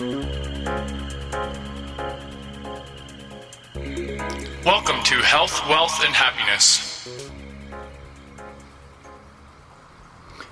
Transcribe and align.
Welcome 0.00 0.16
to 5.04 5.16
Health, 5.16 5.68
Wealth, 5.68 6.02
and 6.02 6.14
Happiness. 6.14 7.06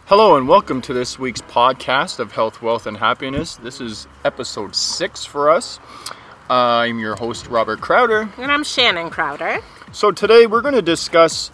Hello, 0.05 0.37
and 0.37 0.47
welcome 0.47 0.83
to 0.83 0.93
this 0.93 1.19
week's 1.19 1.41
podcast 1.41 2.19
of 2.19 2.33
Health, 2.33 2.61
Wealth, 2.61 2.87
and 2.87 2.99
Happiness. 2.99 3.57
This 3.57 3.81
is 3.81 4.07
episode 4.23 4.77
six 4.77 5.25
for 5.25 5.49
us. 5.49 5.81
Uh, 6.51 6.85
I'm 6.85 6.99
your 6.99 7.17
host, 7.17 7.47
Robert 7.47 7.81
Crowder. 7.81 8.29
And 8.37 8.53
I'm 8.53 8.65
Shannon 8.65 9.09
Crowder. 9.09 9.61
So, 9.93 10.13
today 10.13 10.47
we're 10.47 10.61
going 10.61 10.75
to 10.75 10.83
discuss 10.83 11.51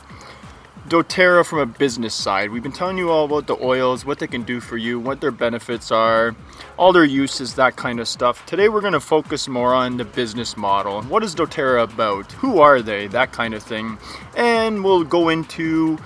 doTERRA 0.89 1.47
from 1.47 1.61
a 1.61 1.67
business 1.67 2.15
side. 2.15 2.51
We've 2.51 2.63
been 2.63 2.71
telling 2.71 2.99
you 2.99 3.11
all 3.11 3.25
about 3.25 3.47
the 3.47 3.57
oils, 3.65 4.05
what 4.05 4.19
they 4.19 4.27
can 4.27 4.43
do 4.43 4.61
for 4.61 4.77
you, 4.77 5.01
what 5.01 5.19
their 5.19 5.31
benefits 5.31 5.91
are, 5.91 6.37
all 6.77 6.93
their 6.93 7.05
uses, 7.05 7.55
that 7.55 7.77
kind 7.77 8.01
of 8.01 8.07
stuff. 8.07 8.45
Today 8.45 8.69
we're 8.69 8.83
going 8.83 8.93
to 8.93 9.01
focus 9.01 9.49
more 9.49 9.73
on 9.73 9.97
the 9.97 10.05
business 10.05 10.59
model. 10.59 11.03
What 11.05 11.25
is 11.25 11.35
doTERRA 11.35 11.85
about? 11.95 12.31
Who 12.33 12.61
are 12.61 12.83
they? 12.83 13.07
That 13.07 13.33
kind 13.33 13.55
of 13.55 13.63
thing. 13.63 13.97
And 14.37 14.85
we'll 14.85 15.05
go 15.05 15.31
into 15.31 15.99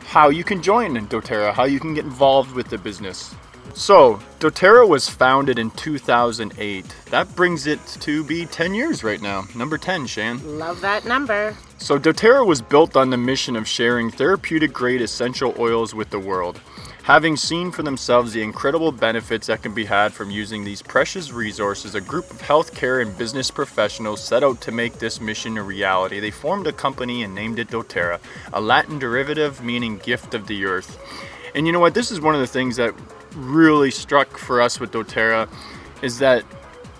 how 0.00 0.30
you 0.30 0.44
can 0.44 0.62
join 0.62 0.96
in 0.96 1.08
doTERRA, 1.08 1.52
how 1.52 1.64
you 1.64 1.78
can 1.78 1.92
get 1.92 2.06
involved 2.06 2.52
with 2.54 2.68
the 2.68 2.78
business. 2.78 3.34
So, 3.74 4.20
doTERRA 4.38 4.86
was 4.86 5.08
founded 5.08 5.58
in 5.58 5.70
2008. 5.70 6.84
That 7.10 7.34
brings 7.34 7.66
it 7.66 7.84
to 8.00 8.22
be 8.22 8.44
10 8.44 8.74
years 8.74 9.02
right 9.02 9.20
now. 9.20 9.44
Number 9.54 9.78
10, 9.78 10.06
Shan. 10.06 10.58
Love 10.58 10.82
that 10.82 11.06
number. 11.06 11.56
So, 11.78 11.98
doTERRA 11.98 12.46
was 12.46 12.60
built 12.60 12.96
on 12.96 13.08
the 13.08 13.16
mission 13.16 13.56
of 13.56 13.66
sharing 13.66 14.10
therapeutic 14.10 14.74
grade 14.74 15.00
essential 15.00 15.54
oils 15.58 15.94
with 15.94 16.10
the 16.10 16.18
world. 16.18 16.60
Having 17.04 17.36
seen 17.36 17.72
for 17.72 17.82
themselves 17.82 18.32
the 18.32 18.42
incredible 18.42 18.92
benefits 18.92 19.48
that 19.48 19.62
can 19.62 19.74
be 19.74 19.86
had 19.86 20.12
from 20.12 20.30
using 20.30 20.62
these 20.62 20.82
precious 20.82 21.32
resources, 21.32 21.94
a 21.94 22.00
group 22.00 22.30
of 22.30 22.40
healthcare 22.42 23.02
and 23.02 23.16
business 23.18 23.50
professionals 23.50 24.22
set 24.22 24.44
out 24.44 24.60
to 24.60 24.70
make 24.70 24.98
this 24.98 25.20
mission 25.20 25.56
a 25.56 25.62
reality. 25.62 26.20
They 26.20 26.30
formed 26.30 26.66
a 26.66 26.72
company 26.72 27.24
and 27.24 27.34
named 27.34 27.58
it 27.58 27.68
doTERRA, 27.68 28.20
a 28.52 28.60
Latin 28.60 28.98
derivative 28.98 29.64
meaning 29.64 29.98
gift 29.98 30.34
of 30.34 30.46
the 30.46 30.64
earth. 30.66 30.98
And 31.54 31.66
you 31.66 31.72
know 31.72 31.80
what? 31.80 31.94
This 31.94 32.12
is 32.12 32.20
one 32.20 32.34
of 32.34 32.40
the 32.40 32.46
things 32.46 32.76
that 32.76 32.94
really 33.34 33.90
struck 33.90 34.36
for 34.38 34.60
us 34.60 34.80
with 34.80 34.92
doTERRA 34.92 35.48
is 36.02 36.18
that 36.18 36.44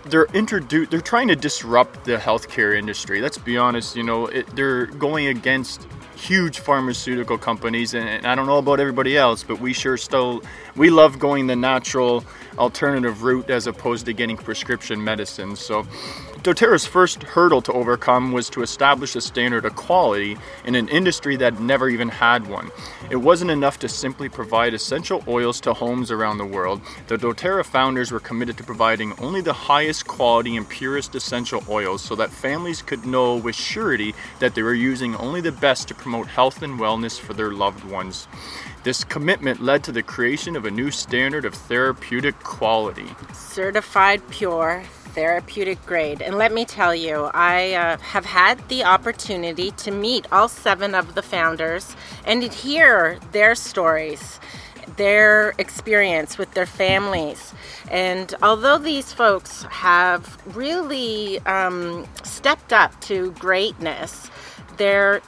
they're 0.04 0.26
introduce 0.34 0.88
they're 0.88 1.00
trying 1.00 1.28
to 1.28 1.36
disrupt 1.36 2.04
the 2.04 2.16
healthcare 2.16 2.76
industry. 2.76 3.20
Let's 3.20 3.38
be 3.38 3.56
honest, 3.56 3.96
you 3.96 4.02
know, 4.02 4.26
it, 4.26 4.46
they're 4.56 4.86
going 4.86 5.26
against 5.26 5.86
huge 6.16 6.60
pharmaceutical 6.60 7.36
companies 7.36 7.94
and, 7.94 8.08
and 8.08 8.26
I 8.26 8.34
don't 8.34 8.46
know 8.46 8.58
about 8.58 8.80
everybody 8.80 9.16
else, 9.16 9.42
but 9.42 9.60
we 9.60 9.72
sure 9.72 9.96
still 9.96 10.42
we 10.76 10.90
love 10.90 11.18
going 11.18 11.46
the 11.46 11.56
natural 11.56 12.24
alternative 12.58 13.22
route 13.22 13.50
as 13.50 13.66
opposed 13.66 14.06
to 14.06 14.12
getting 14.12 14.36
prescription 14.36 15.02
medicines. 15.02 15.60
So 15.60 15.86
doTERRA's 16.42 16.84
first 16.84 17.22
hurdle 17.22 17.62
to 17.62 17.72
overcome 17.72 18.32
was 18.32 18.50
to 18.50 18.62
establish 18.62 19.14
a 19.14 19.20
standard 19.20 19.64
of 19.64 19.76
quality 19.76 20.36
in 20.64 20.74
an 20.74 20.88
industry 20.88 21.36
that 21.36 21.60
never 21.60 21.88
even 21.88 22.08
had 22.08 22.48
one. 22.48 22.68
It 23.10 23.16
wasn't 23.16 23.52
enough 23.52 23.78
to 23.78 23.88
simply 23.88 24.28
provide 24.28 24.74
essential 24.74 25.22
oils 25.28 25.60
to 25.60 25.72
homes 25.72 26.10
around 26.10 26.38
the 26.38 26.44
world. 26.44 26.80
The 27.06 27.16
doTERRA 27.16 27.64
founders 27.64 28.10
were 28.10 28.18
committed 28.18 28.56
to 28.58 28.64
providing 28.64 29.12
only 29.20 29.40
the 29.40 29.52
highest 29.52 30.08
quality 30.08 30.56
and 30.56 30.68
purest 30.68 31.14
essential 31.14 31.62
oils 31.68 32.02
so 32.02 32.16
that 32.16 32.30
families 32.30 32.82
could 32.82 33.06
know 33.06 33.36
with 33.36 33.54
surety 33.54 34.12
that 34.40 34.56
they 34.56 34.62
were 34.62 34.74
using 34.74 35.14
only 35.16 35.40
the 35.40 35.52
best 35.52 35.86
to 35.88 35.94
promote 35.94 36.26
health 36.26 36.60
and 36.62 36.80
wellness 36.80 37.20
for 37.20 37.34
their 37.34 37.52
loved 37.52 37.84
ones. 37.84 38.26
This 38.82 39.04
commitment 39.04 39.62
led 39.62 39.84
to 39.84 39.92
the 39.92 40.02
creation 40.02 40.56
of 40.56 40.64
a 40.64 40.72
new 40.72 40.90
standard 40.90 41.44
of 41.44 41.54
therapeutic 41.54 42.36
quality. 42.40 43.14
Certified 43.32 44.28
pure 44.28 44.82
therapeutic 45.14 45.84
grade. 45.86 46.22
And 46.22 46.36
let 46.38 46.52
me 46.52 46.64
tell 46.64 46.94
you, 46.94 47.30
I 47.34 47.74
uh, 47.74 47.98
have 47.98 48.24
had 48.24 48.68
the 48.68 48.84
opportunity 48.84 49.70
to 49.72 49.90
meet 49.90 50.26
all 50.32 50.48
seven 50.48 50.94
of 50.94 51.14
the 51.14 51.22
founders 51.22 51.96
and 52.24 52.42
hear 52.42 53.18
their 53.32 53.54
stories, 53.54 54.40
their 54.96 55.54
experience 55.58 56.38
with 56.38 56.52
their 56.54 56.66
families. 56.66 57.52
And 57.90 58.34
although 58.42 58.78
these 58.78 59.12
folks 59.12 59.64
have 59.64 60.38
really 60.56 61.40
um, 61.40 62.06
stepped 62.22 62.72
up 62.72 62.98
to 63.02 63.32
greatness, 63.32 64.30
they're 64.76 65.20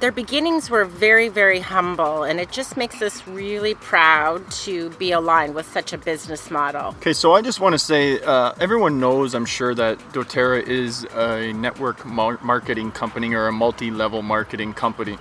their 0.00 0.10
beginnings 0.10 0.70
were 0.70 0.86
very, 0.86 1.28
very 1.28 1.60
humble, 1.60 2.22
and 2.22 2.40
it 2.40 2.50
just 2.50 2.76
makes 2.76 3.02
us 3.02 3.26
really 3.28 3.74
proud 3.74 4.50
to 4.50 4.90
be 4.90 5.12
aligned 5.12 5.54
with 5.54 5.70
such 5.70 5.92
a 5.92 5.98
business 5.98 6.50
model. 6.50 6.94
Okay, 6.98 7.12
so 7.12 7.32
I 7.32 7.42
just 7.42 7.60
want 7.60 7.74
to 7.74 7.78
say 7.78 8.20
uh, 8.20 8.54
everyone 8.58 8.98
knows, 8.98 9.34
I'm 9.34 9.44
sure, 9.44 9.74
that 9.74 9.98
doTERRA 10.12 10.66
is 10.66 11.04
a 11.14 11.52
network 11.52 12.04
marketing 12.06 12.92
company 12.92 13.34
or 13.34 13.46
a 13.46 13.52
multi 13.52 13.90
level 13.90 14.22
marketing 14.22 14.72
company. 14.72 15.18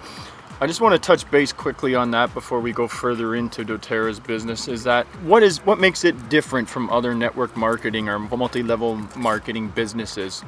I 0.61 0.67
just 0.67 0.81
want 0.81 0.91
to 0.93 0.99
touch 0.99 1.29
base 1.31 1.53
quickly 1.53 1.95
on 1.95 2.11
that 2.11 2.33
before 2.33 2.59
we 2.59 2.73
go 2.73 2.85
further 2.85 3.33
into 3.33 3.63
doTERRA's 3.63 4.19
business. 4.19 4.67
Is 4.67 4.83
that 4.83 5.05
what 5.23 5.41
is 5.41 5.59
what 5.65 5.79
makes 5.79 6.03
it 6.03 6.27
different 6.27 6.67
from 6.67 6.89
other 6.89 7.15
network 7.15 7.55
marketing 7.55 8.09
or 8.09 8.19
multi-level 8.19 8.97
marketing 9.15 9.69
businesses? 9.69 10.43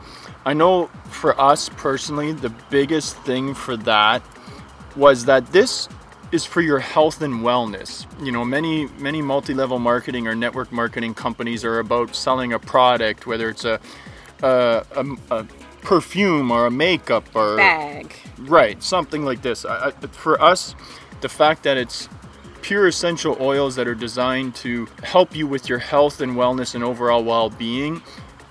I 0.46 0.54
know 0.54 0.88
for 1.06 1.40
us 1.40 1.70
personally, 1.70 2.34
the 2.34 2.50
biggest 2.70 3.16
thing 3.20 3.54
for 3.54 3.78
that 3.78 4.22
was 4.98 5.24
that 5.26 5.48
this 5.54 5.88
is 6.34 6.44
for 6.44 6.60
your 6.60 6.80
health 6.80 7.22
and 7.22 7.36
wellness. 7.36 8.06
You 8.22 8.34
know, 8.34 8.44
many 8.44 8.88
many 9.00 9.22
multi-level 9.22 9.80
marketing 9.80 10.28
or 10.28 10.36
network 10.36 10.74
marketing 10.74 11.14
companies 11.14 11.64
are 11.64 11.80
about 11.80 12.18
selling 12.18 12.52
a 12.52 12.60
product, 12.60 13.28
whether 13.28 13.50
it's 13.50 13.64
a 13.64 13.80
a, 14.44 14.84
a, 14.94 15.06
a 15.36 15.48
perfume 15.82 16.52
or 16.52 16.66
a 16.66 16.72
makeup 16.72 17.28
or 17.36 17.58
bag 17.58 18.16
Right, 18.38 18.82
something 18.82 19.24
like 19.24 19.42
this. 19.42 19.66
I, 19.66 19.88
I, 19.88 19.92
for 19.92 20.42
us, 20.42 20.76
the 21.22 21.30
fact 21.30 21.64
that 21.64 21.78
it's 21.78 22.10
pure 22.62 22.88
essential 22.88 23.38
oils 23.40 23.76
that 23.76 23.88
are 23.88 23.96
designed 23.96 24.56
to 24.56 24.88
help 25.04 25.36
you 25.36 25.48
with 25.48 25.70
your 25.70 25.80
health 25.80 26.22
and 26.22 26.34
wellness 26.34 26.76
and 26.76 26.84
overall 26.84 27.24
well-being 27.24 28.02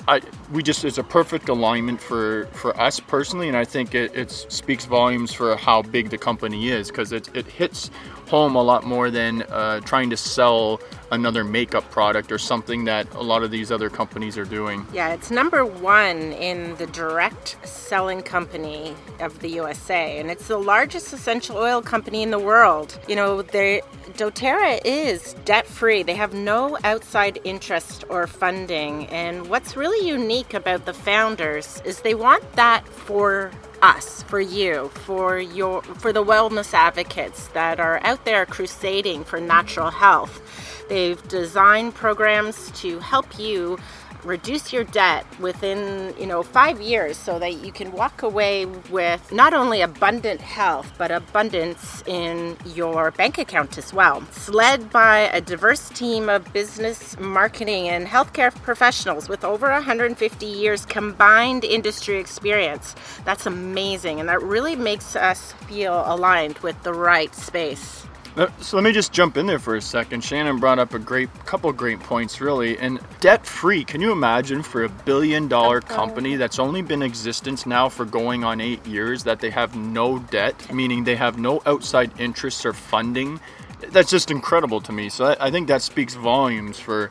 I, 0.08 0.20
we 0.50 0.62
just 0.62 0.84
it's 0.84 0.98
a 0.98 1.02
perfect 1.02 1.48
alignment 1.48 2.00
for 2.00 2.46
for 2.52 2.78
us 2.80 2.98
personally 2.98 3.48
and 3.48 3.56
i 3.56 3.64
think 3.64 3.94
it, 3.94 4.14
it 4.14 4.30
speaks 4.30 4.84
volumes 4.84 5.32
for 5.32 5.56
how 5.56 5.82
big 5.82 6.10
the 6.10 6.18
company 6.18 6.68
is 6.68 6.88
because 6.88 7.12
it, 7.12 7.28
it 7.34 7.46
hits 7.46 7.90
home 8.30 8.54
a 8.54 8.62
lot 8.62 8.84
more 8.84 9.10
than 9.10 9.42
uh, 9.42 9.80
trying 9.80 10.08
to 10.08 10.16
sell 10.16 10.80
another 11.10 11.42
makeup 11.42 11.90
product 11.90 12.30
or 12.30 12.38
something 12.38 12.84
that 12.84 13.12
a 13.14 13.20
lot 13.20 13.42
of 13.42 13.50
these 13.50 13.72
other 13.72 13.90
companies 13.90 14.38
are 14.38 14.44
doing. 14.44 14.86
Yeah, 14.92 15.12
it's 15.12 15.32
number 15.32 15.64
one 15.64 16.32
in 16.34 16.76
the 16.76 16.86
direct 16.86 17.56
selling 17.66 18.22
company 18.22 18.94
of 19.18 19.40
the 19.40 19.48
USA, 19.48 20.20
and 20.20 20.30
it's 20.30 20.46
the 20.46 20.58
largest 20.58 21.12
essential 21.12 21.56
oil 21.56 21.82
company 21.82 22.22
in 22.22 22.30
the 22.30 22.38
world. 22.38 23.00
You 23.08 23.16
know, 23.16 23.42
they 23.42 23.82
doTERRA 24.12 24.80
is 24.84 25.34
debt 25.44 25.66
free. 25.66 26.04
They 26.04 26.14
have 26.14 26.32
no 26.32 26.78
outside 26.84 27.40
interest 27.42 28.04
or 28.08 28.28
funding. 28.28 29.06
And 29.06 29.48
what's 29.48 29.76
really 29.76 30.06
unique 30.06 30.39
about 30.54 30.86
the 30.86 30.94
founders 30.94 31.82
is 31.84 32.00
they 32.00 32.14
want 32.14 32.52
that 32.52 32.86
for 32.88 33.50
us, 33.82 34.22
for 34.24 34.40
you, 34.40 34.88
for 35.06 35.38
your 35.38 35.82
for 35.82 36.12
the 36.12 36.24
wellness 36.24 36.74
advocates 36.74 37.48
that 37.48 37.80
are 37.80 38.00
out 38.04 38.24
there 38.24 38.46
crusading 38.46 39.24
for 39.24 39.40
natural 39.40 39.90
health. 39.90 40.40
They've 40.88 41.22
designed 41.28 41.94
programs 41.94 42.70
to 42.82 42.98
help 42.98 43.38
you 43.38 43.78
reduce 44.25 44.72
your 44.72 44.84
debt 44.84 45.25
within 45.41 46.14
you 46.19 46.26
know 46.26 46.42
five 46.42 46.81
years 46.81 47.16
so 47.16 47.38
that 47.38 47.64
you 47.64 47.72
can 47.72 47.92
walk 47.92 48.22
away 48.22 48.66
with 48.91 49.32
not 49.32 49.54
only 49.54 49.81
abundant 49.81 50.41
health 50.41 50.92
but 50.98 51.10
abundance 51.10 52.03
in 52.06 52.56
your 52.75 53.10
bank 53.12 53.38
account 53.38 53.78
as 53.78 53.92
well. 53.92 54.22
It's 54.28 54.48
led 54.48 54.91
by 54.91 55.30
a 55.32 55.41
diverse 55.41 55.88
team 55.91 56.28
of 56.28 56.53
business 56.53 57.18
marketing 57.18 57.89
and 57.89 58.06
healthcare 58.06 58.54
professionals 58.62 59.28
with 59.28 59.44
over 59.44 59.71
150 59.71 60.47
years 60.47 60.84
combined 60.86 61.65
industry 61.65 62.18
experience. 62.18 62.94
That's 63.24 63.47
amazing 63.47 64.21
and 64.21 64.28
that 64.28 64.42
really 64.42 64.77
makes 64.77 65.16
us 65.16 65.53
feel 65.68 66.03
aligned 66.06 66.59
with 66.59 66.80
the 66.83 66.92
right 66.92 67.34
space 67.34 68.06
Uh, 68.36 68.47
so 68.60 68.77
let 68.77 68.84
me 68.84 68.92
just 68.92 69.12
jump 69.12 69.36
in 69.36 69.47
there 69.47 69.59
for 69.59 69.74
a 69.74 69.82
second. 69.82 70.22
Shannon 70.22 70.59
brought 70.59 70.78
up 70.78 70.94
a 70.94 70.98
great 70.98 71.28
couple 71.47 71.72
great 71.72 71.98
points, 72.00 72.41
really. 72.41 72.78
And 72.78 73.00
debt 73.18 73.44
free. 73.44 73.84
Can 73.84 74.00
you 74.00 74.12
imagine 74.12 74.62
for 74.62 74.84
a 74.84 74.88
billion 74.88 75.48
dollar 75.48 75.80
company 75.80 76.36
that's 76.36 76.59
only 76.59 76.80
been 76.80 77.03
in 77.03 77.09
existence 77.09 77.66
now 77.66 77.88
for 77.88 78.04
going 78.04 78.44
on 78.44 78.60
eight 78.60 78.86
years 78.86 79.24
that 79.24 79.41
they 79.41 79.50
have 79.50 79.74
no 79.74 80.21
debt, 80.21 80.72
meaning 80.72 81.03
they 81.03 81.16
have 81.16 81.38
no 81.38 81.60
outside 81.66 82.12
interests 82.21 82.65
or 82.65 82.72
funding? 82.72 83.41
That's 83.88 84.10
just 84.10 84.30
incredible 84.30 84.80
to 84.82 84.92
me. 84.92 85.09
So 85.09 85.24
I, 85.24 85.47
I 85.47 85.50
think 85.50 85.66
that 85.66 85.82
speaks 85.82 86.15
volumes 86.15 86.78
for 86.78 87.10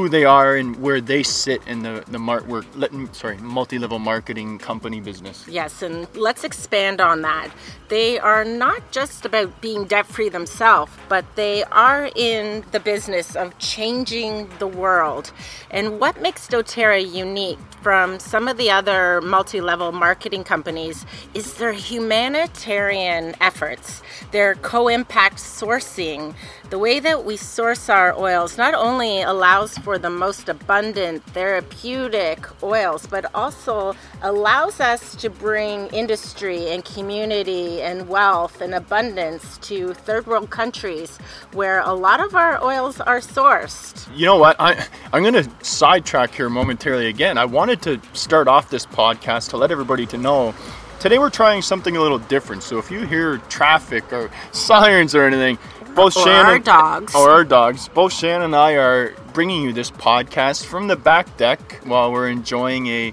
who 0.00 0.08
they 0.08 0.24
are 0.24 0.56
and 0.56 0.80
where 0.80 1.00
they 1.00 1.22
sit 1.22 1.60
in 1.66 1.82
the 1.82 2.02
the 2.08 2.18
mar- 2.18 2.42
work, 2.44 2.64
sorry 3.12 3.36
multi-level 3.38 3.98
marketing 3.98 4.58
company 4.58 4.98
business. 5.00 5.46
Yes, 5.46 5.82
and 5.82 6.08
let's 6.16 6.42
expand 6.42 7.00
on 7.00 7.20
that. 7.22 7.48
They 7.88 8.18
are 8.18 8.44
not 8.44 8.80
just 8.92 9.26
about 9.26 9.60
being 9.60 9.84
debt 9.84 10.06
free 10.06 10.30
themselves, 10.30 10.92
but 11.08 11.24
they 11.34 11.64
are 11.64 12.10
in 12.14 12.64
the 12.72 12.80
business 12.80 13.36
of 13.36 13.58
changing 13.58 14.48
the 14.58 14.66
world. 14.66 15.32
And 15.70 16.00
what 16.00 16.22
makes 16.22 16.46
doTERRA 16.46 17.12
unique 17.12 17.58
from 17.82 18.18
some 18.18 18.46
of 18.46 18.56
the 18.56 18.70
other 18.70 19.20
multi 19.20 19.60
level 19.60 19.92
marketing 19.92 20.44
companies 20.44 21.04
is 21.34 21.54
their 21.54 21.72
humanitarian 21.72 23.34
efforts, 23.40 24.02
their 24.32 24.54
co 24.56 24.88
impact 24.88 25.36
sourcing. 25.36 26.34
The 26.68 26.78
way 26.78 27.00
that 27.00 27.24
we 27.24 27.36
source 27.36 27.88
our 27.88 28.16
oils 28.16 28.56
not 28.56 28.74
only 28.74 29.22
allows 29.22 29.76
for 29.78 29.89
the 29.98 30.10
most 30.10 30.48
abundant 30.48 31.22
therapeutic 31.26 32.46
oils, 32.62 33.06
but 33.06 33.26
also 33.34 33.94
allows 34.22 34.80
us 34.80 35.14
to 35.16 35.30
bring 35.30 35.86
industry 35.88 36.70
and 36.70 36.84
community 36.84 37.82
and 37.82 38.08
wealth 38.08 38.60
and 38.60 38.74
abundance 38.74 39.58
to 39.58 39.94
third 39.94 40.26
world 40.26 40.50
countries 40.50 41.18
where 41.52 41.80
a 41.80 41.92
lot 41.92 42.20
of 42.20 42.34
our 42.34 42.62
oils 42.62 43.00
are 43.00 43.20
sourced. 43.20 44.08
You 44.16 44.26
know 44.26 44.36
what? 44.36 44.56
I, 44.58 44.86
I'm 45.12 45.22
going 45.22 45.34
to 45.34 45.50
sidetrack 45.64 46.34
here 46.34 46.48
momentarily 46.48 47.06
again. 47.06 47.38
I 47.38 47.44
wanted 47.44 47.82
to 47.82 48.00
start 48.12 48.48
off 48.48 48.70
this 48.70 48.86
podcast 48.86 49.50
to 49.50 49.56
let 49.56 49.70
everybody 49.70 50.06
to 50.06 50.18
know 50.18 50.54
today 51.00 51.18
we're 51.18 51.30
trying 51.30 51.62
something 51.62 51.96
a 51.96 52.00
little 52.00 52.18
different. 52.18 52.62
So 52.62 52.78
if 52.78 52.90
you 52.90 53.06
hear 53.06 53.38
traffic 53.48 54.12
or 54.12 54.30
sirens 54.52 55.14
or 55.14 55.24
anything, 55.24 55.58
both 55.94 56.16
or 56.16 56.24
Shannon 56.24 56.46
our 56.46 56.58
dogs 56.58 57.14
or 57.14 57.30
our 57.30 57.44
dogs, 57.44 57.88
both 57.88 58.12
Shannon 58.12 58.42
and 58.42 58.56
I 58.56 58.74
are 58.74 59.14
bringing 59.32 59.62
you 59.62 59.72
this 59.72 59.90
podcast 59.90 60.66
from 60.66 60.88
the 60.88 60.96
back 60.96 61.36
deck 61.36 61.80
while 61.84 62.12
we're 62.12 62.28
enjoying 62.28 62.86
a 62.88 63.12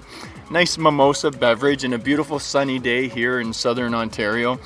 nice 0.50 0.78
mimosa 0.78 1.30
beverage 1.30 1.84
and 1.84 1.94
a 1.94 1.98
beautiful 1.98 2.38
sunny 2.38 2.78
day 2.78 3.08
here 3.08 3.40
in 3.40 3.52
southern 3.52 3.94
Ontario. 3.94 4.58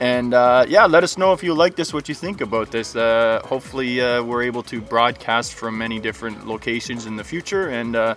And 0.00 0.32
uh, 0.32 0.64
yeah, 0.68 0.86
let 0.86 1.04
us 1.04 1.18
know 1.18 1.32
if 1.32 1.42
you 1.42 1.52
like 1.52 1.76
this, 1.76 1.92
what 1.92 2.08
you 2.08 2.14
think 2.14 2.40
about 2.40 2.70
this. 2.70 2.96
Uh, 2.96 3.42
hopefully, 3.44 4.00
uh, 4.00 4.22
we're 4.22 4.42
able 4.42 4.62
to 4.64 4.80
broadcast 4.80 5.54
from 5.54 5.76
many 5.76 6.00
different 6.00 6.46
locations 6.46 7.04
in 7.04 7.16
the 7.16 7.24
future, 7.24 7.68
and 7.68 7.94
uh, 7.96 8.14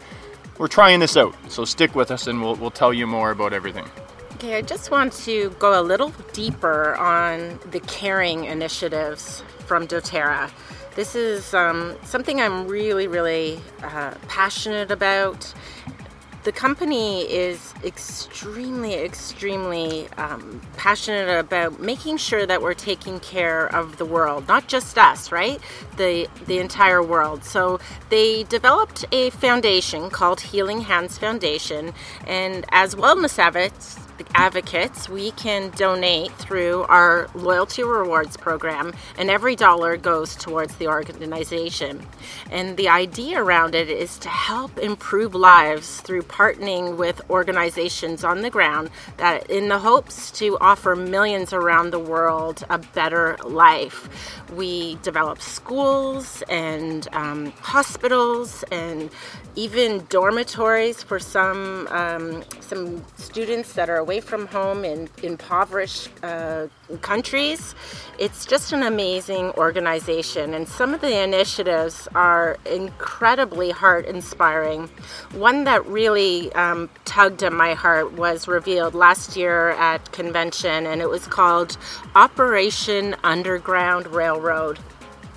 we're 0.58 0.70
trying 0.70 1.02
this 1.02 1.18
out. 1.18 1.36
So 1.50 1.66
stick 1.66 1.94
with 1.94 2.10
us, 2.10 2.28
and 2.28 2.42
we'll, 2.42 2.56
we'll 2.56 2.72
tell 2.72 2.94
you 2.94 3.06
more 3.06 3.32
about 3.32 3.52
everything. 3.52 3.86
Okay, 4.36 4.56
I 4.56 4.62
just 4.62 4.92
want 4.92 5.14
to 5.26 5.50
go 5.60 5.80
a 5.80 5.84
little 5.84 6.14
deeper 6.32 6.96
on 6.96 7.60
the 7.72 7.82
caring 7.82 8.46
initiatives 8.46 9.44
from 9.60 9.88
doTERRA. 9.88 10.52
This 10.96 11.16
is 11.16 11.54
um, 11.54 11.96
something 12.04 12.40
I'm 12.40 12.68
really, 12.68 13.08
really 13.08 13.60
uh, 13.82 14.14
passionate 14.28 14.92
about 14.92 15.54
the 16.44 16.52
company 16.52 17.22
is 17.22 17.74
extremely, 17.84 18.96
extremely 18.96 20.10
um, 20.18 20.62
passionate 20.76 21.40
about 21.40 21.80
making 21.80 22.18
sure 22.18 22.46
that 22.46 22.62
we're 22.62 22.74
taking 22.74 23.20
care 23.22 23.74
of 23.74 23.98
the 23.98 24.06
world, 24.06 24.48
not 24.48 24.68
just 24.68 24.98
us, 24.98 25.32
right? 25.32 25.60
The 25.98 26.28
the 26.46 26.60
entire 26.60 27.02
world. 27.02 27.46
So 27.46 27.80
they 28.10 28.44
developed 28.44 29.06
a 29.12 29.30
foundation 29.32 30.10
called 30.10 30.42
Healing 30.42 30.82
Hands 30.82 31.18
Foundation, 31.18 31.94
and 32.28 32.66
as 32.70 32.96
wellness 32.96 33.40
advocates, 33.40 33.98
advocates, 34.36 35.10
we 35.10 35.32
can 35.32 35.70
donate 35.72 36.32
through 36.34 36.84
our 36.84 37.28
loyalty 37.34 37.84
rewards 37.84 38.38
program, 38.38 38.94
and 39.18 39.30
every 39.30 39.56
dollar 39.56 39.98
goes 39.98 40.36
towards 40.36 40.76
the 40.76 40.88
organization. 40.88 42.06
And 42.52 42.78
the 42.78 42.90
idea 42.90 43.42
around 43.42 43.76
it 43.76 43.90
is 43.90 44.18
to 44.20 44.30
help 44.30 44.78
improve 44.78 45.36
lives 45.36 46.02
through 46.02 46.24
partnering 46.24 46.98
with 46.98 47.22
organizations 47.30 48.24
on 48.24 48.42
the 48.42 48.50
ground 48.50 48.90
that, 49.18 49.50
in 49.50 49.70
the 49.70 49.80
hopes 49.80 50.32
to 50.32 50.58
offer 50.60 50.96
millions 50.96 51.54
around 51.54 51.92
the 51.92 52.00
world 52.00 52.64
a 52.70 52.78
better 52.78 53.38
life. 53.44 54.10
We 54.54 54.96
develop 55.04 55.42
schools 55.42 56.44
and 56.50 57.08
um, 57.14 57.52
hospitals 57.62 58.64
and 58.72 59.10
even 59.56 60.06
dormitories 60.10 61.04
for 61.04 61.20
some 61.20 61.88
um, 61.92 62.44
some 62.62 63.04
students 63.18 63.74
that 63.74 63.90
are 63.90 64.03
away 64.04 64.20
from 64.20 64.48
home 64.48 64.84
in 64.84 65.10
impoverished 65.24 66.10
uh, 66.24 66.68
countries. 67.02 67.74
It's 68.20 68.46
just 68.46 68.74
an 68.74 68.84
amazing 68.84 69.46
organization, 69.52 70.54
and 70.54 70.68
some 70.68 70.94
of 70.94 71.00
the 71.00 71.24
initiatives 71.24 72.08
are 72.14 72.58
incredibly 72.66 73.72
heart 73.72 74.06
inspiring. 74.06 74.90
One 75.32 75.64
that 75.64 75.86
really 75.88 76.52
um, 76.54 76.90
tugged 77.06 77.42
at 77.44 77.54
my 77.54 77.74
heart 77.74 78.14
was 78.14 78.48
revealed 78.48 78.94
last 78.94 79.38
year 79.38 79.70
at 79.92 80.12
convention, 80.12 80.86
and 80.86 81.02
it 81.02 81.10
was 81.10 81.26
called 81.26 81.78
Operation 82.14 83.16
Underground 83.24 84.08
Railroad. 84.08 84.80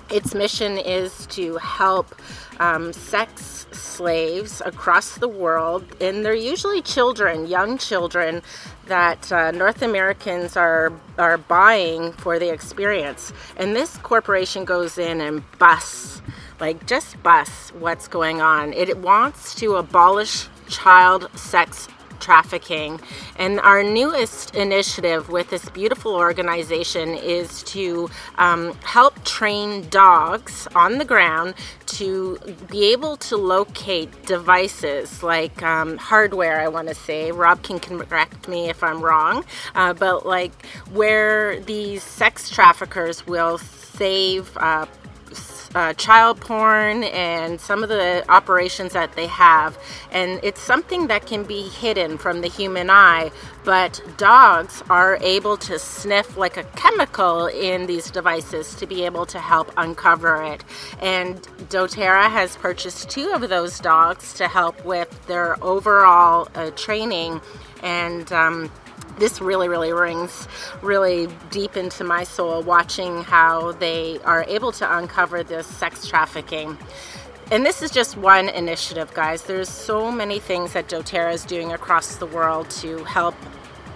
Its 0.09 0.33
mission 0.33 0.77
is 0.77 1.25
to 1.27 1.57
help 1.57 2.15
um, 2.59 2.93
sex 2.93 3.67
slaves 3.71 4.61
across 4.65 5.17
the 5.17 5.27
world, 5.27 5.83
and 6.01 6.25
they're 6.25 6.33
usually 6.33 6.81
children, 6.81 7.47
young 7.47 7.77
children, 7.77 8.41
that 8.85 9.31
uh, 9.31 9.51
North 9.51 9.81
Americans 9.81 10.55
are 10.55 10.93
are 11.17 11.37
buying 11.37 12.13
for 12.13 12.39
the 12.39 12.51
experience. 12.51 13.33
And 13.57 13.75
this 13.75 13.97
corporation 13.97 14.65
goes 14.65 14.97
in 14.97 15.19
and 15.19 15.43
busts, 15.59 16.21
like 16.59 16.85
just 16.87 17.21
busts 17.21 17.73
what's 17.73 18.07
going 18.07 18.41
on. 18.41 18.73
It 18.73 18.97
wants 18.97 19.55
to 19.55 19.75
abolish 19.75 20.47
child 20.69 21.29
sex 21.35 21.87
trafficking. 22.19 22.99
And 23.37 23.59
our 23.59 23.83
newest 23.83 24.55
initiative 24.55 25.29
with 25.29 25.49
this 25.49 25.67
beautiful 25.69 26.15
organization 26.15 27.09
is 27.09 27.63
to 27.63 28.09
um, 28.37 28.73
help 28.83 29.23
train 29.23 29.87
dogs 29.89 30.67
on 30.75 30.97
the 30.97 31.05
ground 31.05 31.53
to 31.87 32.37
be 32.69 32.91
able 32.91 33.17
to 33.17 33.37
locate 33.37 34.25
devices 34.25 35.23
like 35.23 35.61
um, 35.63 35.97
hardware, 35.97 36.59
I 36.59 36.67
want 36.67 36.87
to 36.89 36.95
say. 36.95 37.31
Rob 37.31 37.63
can 37.63 37.79
correct 37.79 38.47
me 38.47 38.69
if 38.69 38.83
I'm 38.83 39.01
wrong, 39.01 39.45
uh, 39.75 39.93
but 39.93 40.25
like 40.25 40.65
where 40.91 41.59
these 41.61 42.03
sex 42.03 42.49
traffickers 42.49 43.25
will 43.25 43.57
save 43.57 44.55
uh, 44.57 44.85
uh, 45.75 45.93
child 45.93 46.39
porn 46.41 47.03
and 47.03 47.59
some 47.59 47.83
of 47.83 47.89
the 47.89 48.23
operations 48.29 48.93
that 48.93 49.13
they 49.13 49.27
have. 49.27 49.77
And 50.11 50.39
it's 50.43 50.61
something 50.61 51.07
that 51.07 51.25
can 51.25 51.43
be 51.43 51.63
hidden 51.63 52.17
from 52.17 52.41
the 52.41 52.47
human 52.47 52.89
eye, 52.89 53.31
but 53.63 54.01
dogs 54.17 54.83
are 54.89 55.17
able 55.21 55.57
to 55.57 55.77
sniff 55.79 56.37
like 56.37 56.57
a 56.57 56.63
chemical 56.63 57.47
in 57.47 57.85
these 57.85 58.09
devices 58.11 58.75
to 58.75 58.87
be 58.87 59.03
able 59.03 59.25
to 59.27 59.39
help 59.39 59.71
uncover 59.77 60.43
it. 60.43 60.63
And 61.01 61.41
doTERRA 61.69 62.29
has 62.29 62.55
purchased 62.55 63.09
two 63.09 63.31
of 63.31 63.47
those 63.49 63.79
dogs 63.79 64.33
to 64.35 64.47
help 64.47 64.83
with 64.85 65.27
their 65.27 65.61
overall 65.63 66.47
uh, 66.55 66.71
training 66.71 67.41
and. 67.83 68.31
Um, 68.31 68.71
this 69.17 69.41
really, 69.41 69.67
really 69.67 69.93
rings 69.93 70.47
really 70.81 71.27
deep 71.49 71.75
into 71.75 72.03
my 72.03 72.23
soul 72.23 72.61
watching 72.61 73.23
how 73.23 73.71
they 73.73 74.19
are 74.23 74.43
able 74.47 74.71
to 74.73 74.97
uncover 74.97 75.43
this 75.43 75.67
sex 75.67 76.07
trafficking. 76.07 76.77
And 77.49 77.65
this 77.65 77.81
is 77.81 77.91
just 77.91 78.17
one 78.17 78.49
initiative, 78.49 79.13
guys. 79.13 79.43
There's 79.43 79.69
so 79.69 80.11
many 80.11 80.39
things 80.39 80.73
that 80.73 80.89
doTERRA 80.89 81.33
is 81.33 81.45
doing 81.45 81.71
across 81.71 82.15
the 82.15 82.25
world 82.25 82.69
to 82.71 83.03
help 83.05 83.35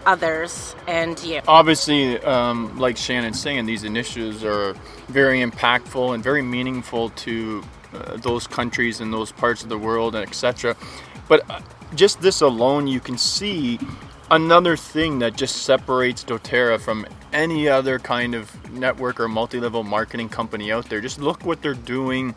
others 0.05 0.75
and 0.87 1.21
you. 1.23 1.41
Obviously, 1.47 2.17
um, 2.19 2.77
like 2.77 2.97
Shannon's 2.97 3.39
saying, 3.39 3.65
these 3.65 3.83
initiatives 3.83 4.43
are 4.43 4.73
very 5.09 5.39
impactful 5.39 6.13
and 6.13 6.23
very 6.23 6.41
meaningful 6.41 7.09
to 7.09 7.63
uh, 7.93 8.17
those 8.17 8.47
countries 8.47 9.01
and 9.01 9.11
those 9.11 9.31
parts 9.31 9.63
of 9.63 9.69
the 9.69 9.77
world, 9.77 10.15
etc. 10.15 10.75
But 11.27 11.49
uh, 11.49 11.59
just 11.93 12.21
this 12.21 12.41
alone, 12.41 12.87
you 12.87 12.99
can 12.99 13.17
see 13.17 13.79
another 14.31 14.77
thing 14.77 15.19
that 15.19 15.35
just 15.35 15.63
separates 15.63 16.23
doTERRA 16.23 16.79
from 16.79 17.05
any 17.33 17.67
other 17.67 17.99
kind 17.99 18.33
of 18.33 18.71
network 18.71 19.19
or 19.19 19.27
multi-level 19.27 19.83
marketing 19.83 20.29
company 20.29 20.71
out 20.71 20.85
there. 20.89 21.01
Just 21.01 21.19
look 21.19 21.45
what 21.45 21.61
they're 21.61 21.73
doing 21.73 22.33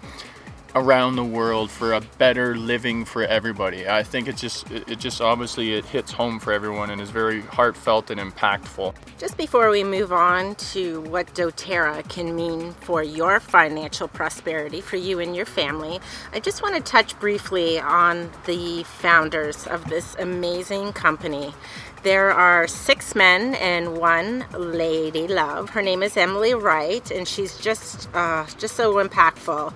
around 0.75 1.15
the 1.17 1.25
world 1.25 1.71
for 1.71 1.93
a 1.93 2.01
better 2.19 2.57
living 2.57 3.05
for 3.05 3.23
everybody. 3.23 3.89
I 3.89 4.03
think 4.03 4.27
it's 4.27 4.41
just 4.41 4.71
it 4.71 4.99
just 4.99 5.21
obviously 5.21 5.75
it 5.75 5.85
hits 5.85 6.11
home 6.11 6.41
for 6.41 6.53
everyone 6.53 6.91
and 6.91 7.01
is 7.01 7.11
very 7.11 7.43
heartfelt 7.43 8.11
and 8.11 8.21
impactful. 8.21 8.95
Just 9.19 9.37
before 9.37 9.71
we 9.71 9.85
move 9.85 10.13
on 10.13 10.57
to 10.57 11.01
what 11.03 11.33
doTERRA 11.35 12.09
can 12.09 12.35
mean 12.35 12.73
for 12.81 13.03
your 13.03 13.39
financial 13.41 14.09
prosperity 14.09 14.81
for 14.81 14.97
you 14.97 15.21
and 15.21 15.37
your 15.37 15.47
family, 15.47 16.01
I 16.33 16.41
just 16.41 16.63
want 16.63 16.75
to 16.75 16.83
touch 16.83 17.19
briefly 17.21 17.79
on 17.79 18.31
the 18.47 18.83
founders 18.85 19.67
of 19.69 19.89
this 19.89 20.17
amazing 20.19 20.93
company. 20.93 21.55
There 22.03 22.33
are 22.33 22.67
six 22.67 23.15
men 23.15 23.55
and 23.55 23.97
one 23.97 24.45
lady 24.53 25.27
love. 25.27 25.71
Her 25.71 25.81
name 25.81 26.03
is 26.03 26.19
Emily 26.19 26.53
Wright, 26.53 27.11
and 27.11 27.27
she's 27.27 27.57
just 27.57 28.09
uh, 28.13 28.47
just 28.59 28.77
so 28.77 28.97
impactful 28.97 29.73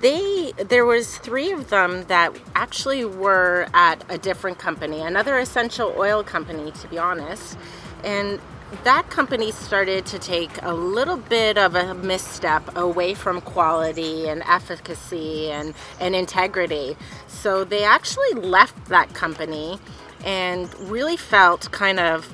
they 0.00 0.52
there 0.56 0.84
was 0.84 1.18
three 1.18 1.52
of 1.52 1.70
them 1.70 2.04
that 2.04 2.36
actually 2.54 3.04
were 3.04 3.66
at 3.74 4.04
a 4.08 4.18
different 4.18 4.58
company, 4.58 5.00
another 5.00 5.38
essential 5.38 5.94
oil 5.96 6.22
company, 6.22 6.70
to 6.72 6.88
be 6.88 6.98
honest, 6.98 7.58
and 8.04 8.40
that 8.84 9.08
company 9.08 9.50
started 9.50 10.04
to 10.06 10.18
take 10.18 10.62
a 10.62 10.74
little 10.74 11.16
bit 11.16 11.56
of 11.56 11.74
a 11.74 11.94
misstep 11.94 12.76
away 12.76 13.14
from 13.14 13.40
quality 13.40 14.28
and 14.28 14.42
efficacy 14.42 15.50
and, 15.50 15.74
and 16.00 16.14
integrity. 16.14 16.96
So 17.28 17.64
they 17.64 17.82
actually 17.84 18.34
left 18.34 18.86
that 18.86 19.14
company 19.14 19.78
and 20.24 20.72
really 20.80 21.16
felt 21.16 21.70
kind 21.70 21.98
of, 21.98 22.30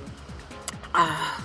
uh, 0.93 1.41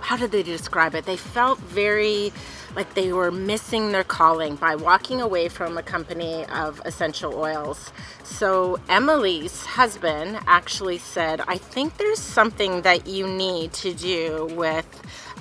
how 0.00 0.16
did 0.18 0.30
they 0.30 0.42
describe 0.42 0.94
it? 0.94 1.06
They 1.06 1.16
felt 1.16 1.58
very 1.60 2.30
like 2.76 2.94
they 2.94 3.12
were 3.12 3.30
missing 3.30 3.92
their 3.92 4.04
calling 4.04 4.56
by 4.56 4.74
walking 4.74 5.20
away 5.20 5.48
from 5.48 5.78
a 5.78 5.82
company 5.82 6.44
of 6.46 6.80
essential 6.84 7.34
oils. 7.34 7.92
So 8.24 8.78
Emily's 8.88 9.64
husband 9.64 10.38
actually 10.46 10.98
said, 10.98 11.40
I 11.46 11.58
think 11.58 11.96
there's 11.96 12.18
something 12.18 12.82
that 12.82 13.06
you 13.06 13.26
need 13.26 13.72
to 13.74 13.94
do 13.94 14.48
with 14.56 14.86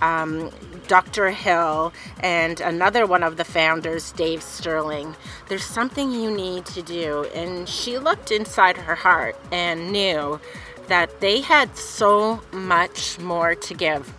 um, 0.01 0.51
Dr. 0.87 1.29
Hill 1.29 1.93
and 2.19 2.59
another 2.59 3.05
one 3.05 3.23
of 3.23 3.37
the 3.37 3.45
founders, 3.45 4.11
Dave 4.11 4.43
Stirling. 4.43 5.15
There's 5.47 5.63
something 5.63 6.11
you 6.11 6.29
need 6.29 6.65
to 6.67 6.81
do. 6.81 7.25
And 7.33 7.67
she 7.67 7.97
looked 7.97 8.31
inside 8.31 8.77
her 8.77 8.95
heart 8.95 9.35
and 9.51 9.91
knew 9.91 10.39
that 10.87 11.21
they 11.21 11.41
had 11.41 11.77
so 11.77 12.41
much 12.51 13.17
more 13.19 13.55
to 13.55 13.73
give 13.73 14.13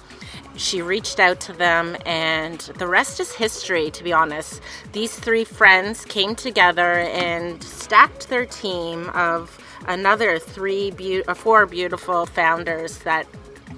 she 0.56 0.82
reached 0.82 1.18
out 1.18 1.40
to 1.40 1.52
them, 1.52 1.96
and 2.06 2.60
the 2.78 2.86
rest 2.86 3.20
is 3.20 3.32
history, 3.32 3.90
to 3.90 4.04
be 4.04 4.12
honest. 4.12 4.60
These 4.92 5.18
three 5.18 5.44
friends 5.44 6.04
came 6.04 6.34
together 6.34 7.00
and 7.00 7.62
stacked 7.62 8.28
their 8.28 8.46
team 8.46 9.10
of 9.10 9.58
another 9.86 10.38
three, 10.38 10.90
be- 10.92 11.24
uh, 11.24 11.34
four 11.34 11.66
beautiful 11.66 12.26
founders 12.26 12.98
that 12.98 13.26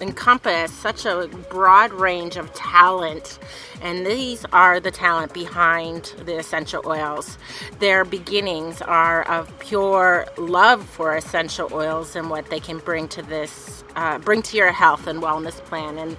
encompass 0.00 0.72
such 0.72 1.06
a 1.06 1.28
broad 1.48 1.92
range 1.92 2.36
of 2.36 2.52
talent. 2.52 3.38
And 3.80 4.06
these 4.06 4.44
are 4.52 4.78
the 4.78 4.90
talent 4.90 5.32
behind 5.32 6.12
the 6.24 6.38
essential 6.38 6.82
oils. 6.86 7.38
Their 7.78 8.04
beginnings 8.04 8.82
are 8.82 9.22
of 9.22 9.58
pure 9.58 10.26
love 10.36 10.84
for 10.84 11.16
essential 11.16 11.68
oils 11.72 12.16
and 12.16 12.30
what 12.30 12.50
they 12.50 12.60
can 12.60 12.78
bring 12.78 13.08
to 13.08 13.22
this 13.22 13.84
uh, 13.96 14.18
bring 14.18 14.42
to 14.42 14.56
your 14.58 14.72
health 14.72 15.06
and 15.06 15.22
wellness 15.22 15.54
plan. 15.64 15.96
And 15.98 16.16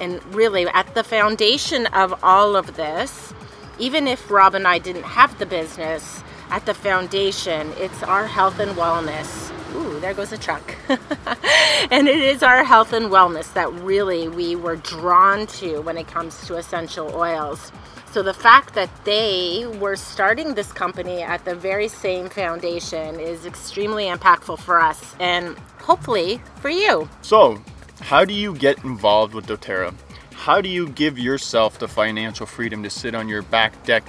and 0.00 0.22
really, 0.34 0.66
at 0.66 0.94
the 0.94 1.04
foundation 1.04 1.86
of 1.86 2.18
all 2.22 2.56
of 2.56 2.76
this, 2.76 3.32
even 3.78 4.06
if 4.06 4.30
Rob 4.30 4.54
and 4.54 4.66
I 4.66 4.78
didn't 4.78 5.04
have 5.04 5.38
the 5.38 5.46
business, 5.46 6.22
at 6.50 6.66
the 6.66 6.74
foundation, 6.74 7.72
it's 7.76 8.02
our 8.02 8.26
health 8.26 8.58
and 8.58 8.72
wellness. 8.72 9.50
Ooh, 9.74 10.00
there 10.00 10.14
goes 10.14 10.32
a 10.32 10.38
truck. 10.38 10.74
and 11.90 12.08
it 12.08 12.18
is 12.18 12.42
our 12.42 12.64
health 12.64 12.92
and 12.92 13.06
wellness 13.06 13.52
that 13.54 13.72
really 13.74 14.26
we 14.26 14.56
were 14.56 14.76
drawn 14.76 15.46
to 15.46 15.80
when 15.80 15.96
it 15.96 16.08
comes 16.08 16.44
to 16.48 16.56
essential 16.56 17.14
oils. 17.14 17.70
So 18.10 18.24
the 18.24 18.34
fact 18.34 18.74
that 18.74 18.90
they 19.04 19.64
were 19.78 19.94
starting 19.94 20.54
this 20.54 20.72
company 20.72 21.22
at 21.22 21.44
the 21.44 21.54
very 21.54 21.86
same 21.86 22.28
foundation 22.28 23.20
is 23.20 23.46
extremely 23.46 24.06
impactful 24.06 24.58
for 24.58 24.80
us 24.80 25.14
and 25.20 25.56
hopefully 25.78 26.42
for 26.56 26.70
you. 26.70 27.08
So, 27.22 27.62
how 28.00 28.24
do 28.24 28.34
you 28.34 28.54
get 28.54 28.82
involved 28.84 29.34
with 29.34 29.46
doTERRA? 29.46 29.94
How 30.32 30.60
do 30.60 30.68
you 30.68 30.88
give 30.88 31.18
yourself 31.18 31.78
the 31.78 31.86
financial 31.86 32.46
freedom 32.46 32.82
to 32.82 32.90
sit 32.90 33.14
on 33.14 33.28
your 33.28 33.42
back 33.42 33.84
deck 33.84 34.02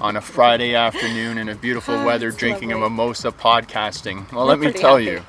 on 0.00 0.16
a 0.16 0.20
Friday 0.20 0.74
afternoon 0.74 1.38
in 1.38 1.48
a 1.48 1.54
beautiful 1.54 1.94
oh, 1.94 2.04
weather 2.04 2.30
drinking 2.30 2.70
lovely. 2.70 2.86
a 2.86 2.90
mimosa 2.90 3.32
podcasting? 3.32 4.30
Well, 4.30 4.44
We're 4.44 4.50
let 4.50 4.60
me 4.60 4.72
tell 4.72 4.98
happy. 4.98 5.12
you. 5.12 5.22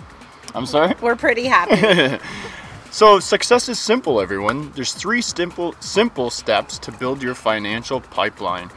I'm 0.54 0.66
sorry? 0.66 0.96
We're 1.02 1.16
pretty 1.16 1.46
happy. 1.46 2.20
so, 2.92 3.20
success 3.20 3.70
is 3.70 3.80
simple, 3.80 4.20
everyone. 4.20 4.72
There's 4.74 4.94
three 4.94 5.22
simple 5.22 5.76
simple 5.80 6.30
steps 6.30 6.78
to 6.80 6.92
build 6.92 7.24
your 7.24 7.36
financial 7.36 8.02
pipeline. 8.02 8.70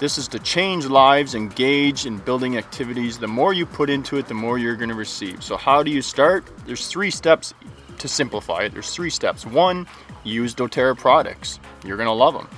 This 0.00 0.16
is 0.16 0.28
to 0.28 0.38
change 0.38 0.86
lives, 0.86 1.34
engage 1.34 2.06
in 2.06 2.16
building 2.18 2.56
activities. 2.56 3.18
The 3.18 3.28
more 3.28 3.52
you 3.52 3.66
put 3.66 3.90
into 3.90 4.16
it, 4.16 4.26
the 4.26 4.34
more 4.34 4.58
you're 4.58 4.76
going 4.76 4.88
to 4.88 4.94
receive. 4.94 5.44
So, 5.44 5.56
how 5.56 5.82
do 5.82 5.90
you 5.90 6.02
start? 6.02 6.44
There's 6.66 6.86
three 6.86 7.10
steps 7.10 7.54
to 8.00 8.08
simplify 8.08 8.62
it, 8.62 8.72
there's 8.72 8.94
three 8.94 9.10
steps. 9.10 9.46
One, 9.46 9.86
use 10.24 10.54
doTERRA 10.54 10.98
products. 10.98 11.60
You're 11.84 11.96
going 11.96 12.06
to 12.06 12.12
love 12.12 12.34
them. 12.34 12.48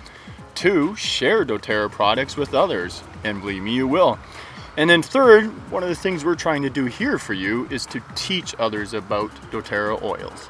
Two, 0.55 0.95
share 0.97 1.45
doTERRA 1.45 1.91
products 1.91 2.37
with 2.37 2.55
others. 2.55 3.03
And 3.25 3.41
believe 3.41 3.63
me, 3.63 3.75
you 3.75 3.87
will. 3.87 4.19
And 4.77 4.89
then 4.89 5.03
third, 5.03 5.47
one 5.71 5.83
of 5.83 5.89
the 5.89 5.95
things 5.95 6.25
we're 6.25 6.35
trying 6.35 6.63
to 6.63 6.71
do 6.71 6.87
here 6.87 7.19
for 7.19 7.35
you 7.35 7.69
is 7.71 7.85
to 7.87 8.03
teach 8.15 8.55
others 8.59 8.95
about 8.95 9.31
doTERRA 9.51 10.03
oils. 10.03 10.49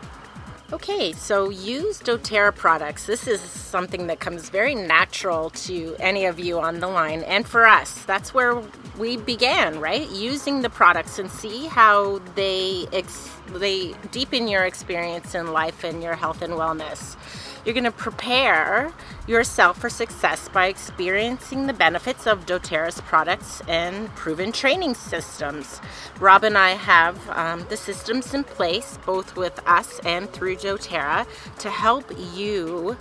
Okay, 0.73 1.13
so 1.13 1.51
use 1.51 1.99
doTERRA 1.99 2.57
products. 2.57 3.05
This 3.05 3.29
is 3.29 3.43
something 3.43 4.07
that 4.07 4.21
comes 4.21 4.49
very 4.49 4.75
natural 4.75 5.51
to 5.51 5.95
any 6.01 6.25
of 6.25 6.41
you 6.41 6.59
on 6.61 6.81
the 6.81 6.87
line, 6.89 7.25
and 7.25 7.47
for 7.47 7.67
us, 7.67 8.03
that's 8.07 8.33
where 8.33 8.63
we 8.99 9.19
began, 9.19 9.81
right? 9.81 10.09
Using 10.11 10.63
the 10.63 10.71
products 10.71 11.19
and 11.19 11.31
see 11.31 11.67
how 11.67 12.21
they 12.37 12.87
ex- 12.91 13.29
they 13.53 13.93
deepen 14.13 14.49
your 14.49 14.65
experience 14.65 15.35
in 15.35 15.53
life 15.53 15.85
and 15.85 16.03
your 16.03 16.15
health 16.15 16.41
and 16.41 16.55
wellness. 16.55 17.17
You're 17.65 17.75
going 17.75 17.85
to 17.85 17.93
prepare 17.93 18.93
yourself 19.29 19.79
for 19.81 19.89
success 19.89 20.49
by 20.49 20.67
experiencing 20.67 21.69
the 21.69 21.73
benefits 21.73 22.27
of 22.27 22.45
doTERRA's 22.45 23.01
products 23.03 23.63
and 23.69 24.13
proven 24.17 24.51
training 24.51 24.95
systems. 24.95 25.81
Rob 26.19 26.43
and 26.43 26.59
I 26.59 26.71
have 26.71 27.21
um, 27.31 27.65
the 27.69 27.77
systems 27.77 28.35
in 28.35 28.43
place, 28.43 28.99
both 29.07 29.37
with 29.37 29.61
us 29.65 30.01
and 30.05 30.29
through 30.33 30.57
doTERRA, 30.57 31.25
to 31.61 31.71
help 31.71 32.11
you 32.35 32.97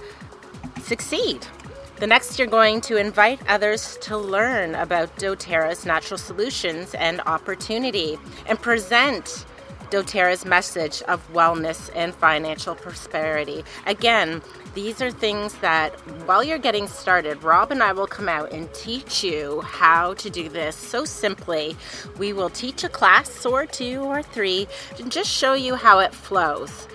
succeed. 0.83 1.47
The 1.95 2.07
next, 2.07 2.37
you're 2.37 2.47
going 2.47 2.81
to 2.81 2.97
invite 2.97 3.39
others 3.47 3.97
to 4.01 4.17
learn 4.17 4.75
about 4.75 5.15
doTERRA's 5.17 5.85
natural 5.85 6.17
solutions 6.17 6.93
and 6.93 7.21
opportunity 7.21 8.17
and 8.47 8.59
present 8.59 9.45
doTERRA's 9.91 10.45
message 10.45 11.01
of 11.03 11.21
wellness 11.33 11.89
and 11.93 12.15
financial 12.15 12.73
prosperity. 12.73 13.63
Again, 13.85 14.41
these 14.73 15.01
are 15.01 15.11
things 15.11 15.53
that 15.55 15.91
while 16.25 16.43
you're 16.43 16.57
getting 16.57 16.87
started, 16.87 17.43
Rob 17.43 17.71
and 17.71 17.83
I 17.83 17.91
will 17.91 18.07
come 18.07 18.29
out 18.29 18.53
and 18.53 18.73
teach 18.73 19.23
you 19.23 19.61
how 19.61 20.13
to 20.15 20.29
do 20.29 20.47
this 20.47 20.77
so 20.77 21.03
simply. 21.03 21.75
We 22.17 22.31
will 22.31 22.49
teach 22.49 22.85
a 22.85 22.89
class 22.89 23.45
or 23.45 23.65
two 23.65 24.01
or 24.01 24.23
three 24.23 24.67
and 24.97 25.11
just 25.11 25.29
show 25.29 25.53
you 25.53 25.75
how 25.75 25.99
it 25.99 26.13
flows 26.15 26.87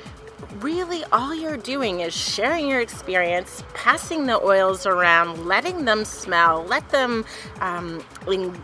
really 0.60 1.04
all 1.12 1.34
you're 1.34 1.56
doing 1.56 2.00
is 2.00 2.14
sharing 2.14 2.68
your 2.68 2.80
experience, 2.80 3.62
passing 3.74 4.26
the 4.26 4.42
oils 4.42 4.86
around, 4.86 5.46
letting 5.46 5.84
them 5.84 6.04
smell, 6.04 6.64
let 6.64 6.88
them 6.90 7.24
um, 7.60 8.02
en- 8.26 8.56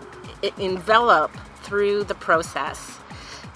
envelop 0.58 1.30
through 1.62 2.04
the 2.04 2.14
process 2.14 2.98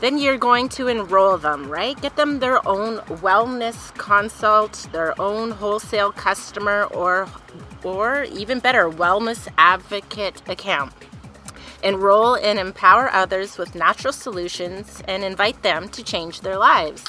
then 0.01 0.19
you're 0.19 0.37
going 0.37 0.69
to 0.71 0.89
enroll 0.89 1.39
them, 1.39 1.71
right? 1.71 2.01
Get 2.01 2.17
them 2.17 2.39
their 2.39 2.67
own 2.69 2.99
wellness 3.23 3.95
consult, 3.97 4.87
their 4.93 5.19
own 5.21 5.51
wholesale 5.51 6.13
customer, 6.13 6.85
or, 6.85 7.29
or 7.83 8.25
even 8.25 8.59
better, 8.59 8.91
wellness 8.91 9.49
advocate 9.57 10.43
account. 10.49 10.93
Enroll 11.83 12.35
and 12.37 12.59
empower 12.59 13.11
others 13.11 13.59
with 13.59 13.75
natural 13.75 14.13
solutions 14.13 15.03
and 15.07 15.25
invite 15.25 15.63
them 15.63 15.89
to 15.91 16.03
change 16.03 16.41
their 16.41 16.59
lives. 16.59 17.05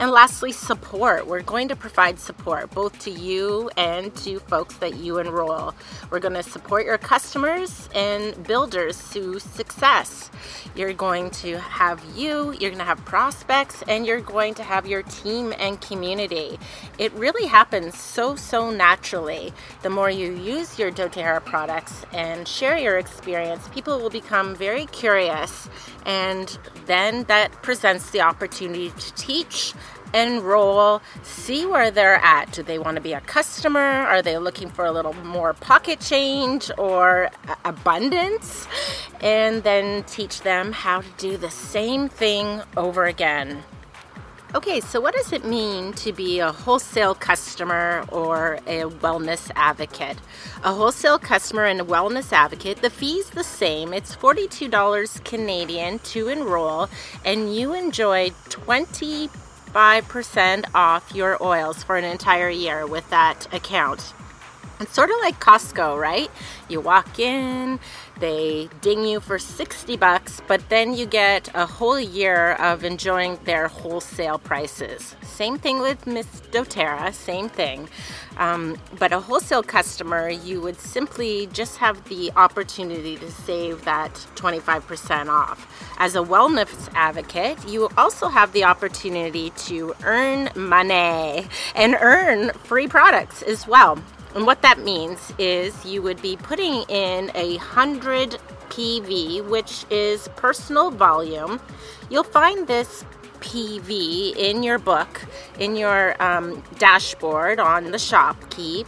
And 0.00 0.10
lastly, 0.12 0.50
support. 0.50 1.26
We're 1.26 1.42
going 1.42 1.68
to 1.68 1.76
provide 1.76 2.18
support 2.18 2.70
both 2.70 2.98
to 3.00 3.10
you 3.10 3.70
and 3.76 4.14
to 4.16 4.38
folks 4.38 4.76
that 4.78 4.96
you 4.96 5.18
enroll. 5.18 5.74
We're 6.10 6.20
going 6.20 6.32
to 6.32 6.42
support 6.42 6.86
your 6.86 6.96
customers 6.96 7.90
and 7.94 8.42
builders 8.44 9.10
to 9.10 9.38
success. 9.38 10.30
You're 10.74 10.94
going 10.94 11.28
to 11.42 11.58
have 11.58 12.02
you, 12.16 12.52
you're 12.52 12.70
going 12.70 12.78
to 12.78 12.84
have 12.84 13.04
prospects, 13.04 13.82
and 13.88 14.06
you're 14.06 14.22
going 14.22 14.54
to 14.54 14.62
have 14.62 14.86
your 14.86 15.02
team 15.02 15.52
and 15.58 15.78
community. 15.82 16.58
It 16.96 17.12
really 17.12 17.46
happens 17.46 17.98
so, 17.98 18.36
so 18.36 18.70
naturally. 18.70 19.52
The 19.82 19.90
more 19.90 20.08
you 20.08 20.32
use 20.32 20.78
your 20.78 20.90
doTERRA 20.90 21.44
products 21.44 22.06
and 22.14 22.48
share 22.48 22.78
your 22.78 22.96
experience, 22.96 23.68
people 23.68 23.98
will 23.98 24.08
become 24.08 24.54
very 24.54 24.86
curious, 24.86 25.68
and 26.06 26.58
then 26.86 27.24
that 27.24 27.52
presents 27.62 28.10
the 28.10 28.22
opportunity 28.22 28.88
to 28.88 29.14
teach 29.14 29.74
enroll, 30.14 31.02
see 31.22 31.66
where 31.66 31.90
they're 31.90 32.16
at. 32.16 32.52
Do 32.52 32.62
they 32.62 32.78
want 32.78 32.96
to 32.96 33.00
be 33.00 33.12
a 33.12 33.20
customer? 33.20 33.80
Are 33.80 34.22
they 34.22 34.38
looking 34.38 34.68
for 34.68 34.84
a 34.84 34.92
little 34.92 35.12
more 35.12 35.52
pocket 35.54 36.00
change 36.00 36.70
or 36.78 37.30
abundance? 37.64 38.66
And 39.20 39.62
then 39.62 40.04
teach 40.04 40.42
them 40.42 40.72
how 40.72 41.02
to 41.02 41.08
do 41.18 41.36
the 41.36 41.50
same 41.50 42.08
thing 42.08 42.62
over 42.76 43.04
again. 43.04 43.62
Okay, 44.52 44.80
so 44.80 45.00
what 45.00 45.14
does 45.14 45.32
it 45.32 45.44
mean 45.44 45.92
to 45.92 46.12
be 46.12 46.40
a 46.40 46.50
wholesale 46.50 47.14
customer 47.14 48.04
or 48.10 48.58
a 48.66 48.80
wellness 48.80 49.48
advocate? 49.54 50.18
A 50.64 50.74
wholesale 50.74 51.20
customer 51.20 51.66
and 51.66 51.80
a 51.80 51.84
wellness 51.84 52.32
advocate, 52.32 52.82
the 52.82 52.90
fee's 52.90 53.30
the 53.30 53.44
same. 53.44 53.94
It's 53.94 54.16
$42 54.16 55.22
Canadian 55.22 56.00
to 56.00 56.26
enroll, 56.26 56.88
and 57.24 57.54
you 57.54 57.74
enjoy 57.74 58.30
25% 59.72 60.64
off 60.74 61.14
your 61.14 61.40
oils 61.42 61.82
for 61.82 61.96
an 61.96 62.04
entire 62.04 62.48
year 62.48 62.86
with 62.86 63.08
that 63.10 63.52
account. 63.54 64.12
It's 64.80 64.94
sort 64.94 65.10
of 65.10 65.16
like 65.20 65.38
Costco, 65.38 66.00
right? 66.00 66.30
You 66.68 66.80
walk 66.80 67.18
in, 67.18 67.78
they 68.20 68.68
ding 68.80 69.04
you 69.04 69.18
for 69.18 69.38
60 69.38 69.96
bucks, 69.96 70.40
but 70.46 70.68
then 70.68 70.94
you 70.94 71.06
get 71.06 71.48
a 71.54 71.66
whole 71.66 71.98
year 71.98 72.52
of 72.54 72.84
enjoying 72.84 73.38
their 73.44 73.68
wholesale 73.68 74.38
prices. 74.38 75.16
Same 75.22 75.58
thing 75.58 75.80
with 75.80 76.06
Miss 76.06 76.26
doTERRA, 76.52 77.12
same 77.14 77.48
thing. 77.48 77.88
Um, 78.36 78.78
but 78.98 79.12
a 79.12 79.20
wholesale 79.20 79.62
customer, 79.62 80.28
you 80.28 80.60
would 80.60 80.78
simply 80.78 81.48
just 81.52 81.78
have 81.78 82.08
the 82.08 82.30
opportunity 82.36 83.16
to 83.16 83.30
save 83.30 83.84
that 83.84 84.12
25% 84.36 85.28
off. 85.28 85.66
As 85.98 86.14
a 86.14 86.20
wellness 86.20 86.88
advocate, 86.94 87.58
you 87.68 87.88
also 87.98 88.28
have 88.28 88.52
the 88.52 88.64
opportunity 88.64 89.50
to 89.68 89.94
earn 90.04 90.50
money 90.54 91.48
and 91.74 91.96
earn 92.00 92.50
free 92.64 92.86
products 92.86 93.42
as 93.42 93.66
well. 93.66 93.98
And 94.34 94.46
what 94.46 94.62
that 94.62 94.78
means 94.80 95.32
is 95.38 95.84
you 95.84 96.02
would 96.02 96.22
be 96.22 96.36
putting 96.36 96.82
in 96.88 97.30
a 97.34 97.56
100 97.56 98.38
PV, 98.68 99.48
which 99.48 99.84
is 99.90 100.28
personal 100.36 100.90
volume. 100.90 101.60
You'll 102.08 102.22
find 102.22 102.66
this 102.66 103.04
PV 103.40 104.36
in 104.36 104.62
your 104.62 104.78
book, 104.78 105.22
in 105.58 105.74
your 105.74 106.20
um, 106.22 106.62
dashboard 106.78 107.58
on 107.58 107.90
the 107.90 107.98
shop 107.98 108.36
key. 108.50 108.84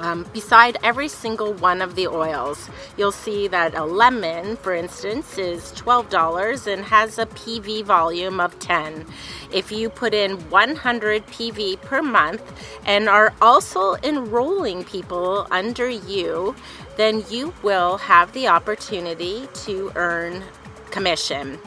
Um, 0.00 0.24
beside 0.32 0.78
every 0.82 1.08
single 1.08 1.52
one 1.52 1.82
of 1.82 1.94
the 1.94 2.08
oils, 2.08 2.70
you'll 2.96 3.12
see 3.12 3.48
that 3.48 3.74
a 3.74 3.84
lemon, 3.84 4.56
for 4.56 4.72
instance, 4.72 5.36
is 5.36 5.72
$12 5.72 6.66
and 6.72 6.82
has 6.86 7.18
a 7.18 7.26
PV 7.26 7.84
volume 7.84 8.40
of 8.40 8.58
10. 8.60 9.04
If 9.52 9.70
you 9.70 9.90
put 9.90 10.14
in 10.14 10.38
100 10.48 11.26
PV 11.26 11.82
per 11.82 12.00
month 12.00 12.42
and 12.86 13.10
are 13.10 13.34
also 13.42 13.96
enrolling 14.02 14.84
people 14.84 15.46
under 15.50 15.90
you, 15.90 16.56
then 16.96 17.22
you 17.28 17.52
will 17.62 17.98
have 17.98 18.32
the 18.32 18.48
opportunity 18.48 19.48
to 19.66 19.92
earn 19.96 20.42
commission. 20.90 21.58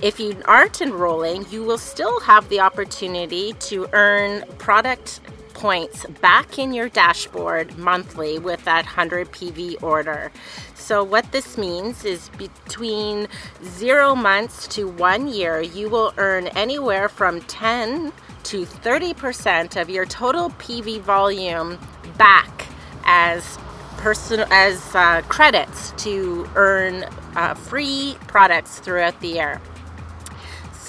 If 0.00 0.20
you 0.20 0.40
aren't 0.46 0.80
enrolling, 0.80 1.44
you 1.50 1.64
will 1.64 1.76
still 1.76 2.20
have 2.20 2.48
the 2.48 2.60
opportunity 2.60 3.52
to 3.54 3.88
earn 3.92 4.44
product 4.58 5.20
points 5.60 6.06
back 6.22 6.58
in 6.58 6.72
your 6.72 6.88
dashboard 6.88 7.76
monthly 7.76 8.38
with 8.38 8.64
that 8.64 8.86
100 8.86 9.30
PV 9.30 9.82
order. 9.82 10.32
So, 10.74 11.04
what 11.04 11.30
this 11.32 11.58
means 11.58 12.02
is 12.02 12.30
between 12.38 13.28
zero 13.62 14.14
months 14.14 14.66
to 14.68 14.88
one 14.88 15.28
year, 15.28 15.60
you 15.60 15.90
will 15.90 16.14
earn 16.16 16.46
anywhere 16.48 17.10
from 17.10 17.42
10 17.42 18.10
to 18.44 18.64
30% 18.64 19.78
of 19.78 19.90
your 19.90 20.06
total 20.06 20.48
PV 20.50 21.02
volume 21.02 21.78
back 22.16 22.66
as 23.04 23.58
personal 23.98 24.46
as 24.50 24.94
uh, 24.94 25.20
credits 25.28 25.92
to 26.02 26.48
earn 26.54 27.04
uh, 27.36 27.52
free 27.52 28.16
products 28.28 28.78
throughout 28.78 29.20
the 29.20 29.28
year. 29.28 29.60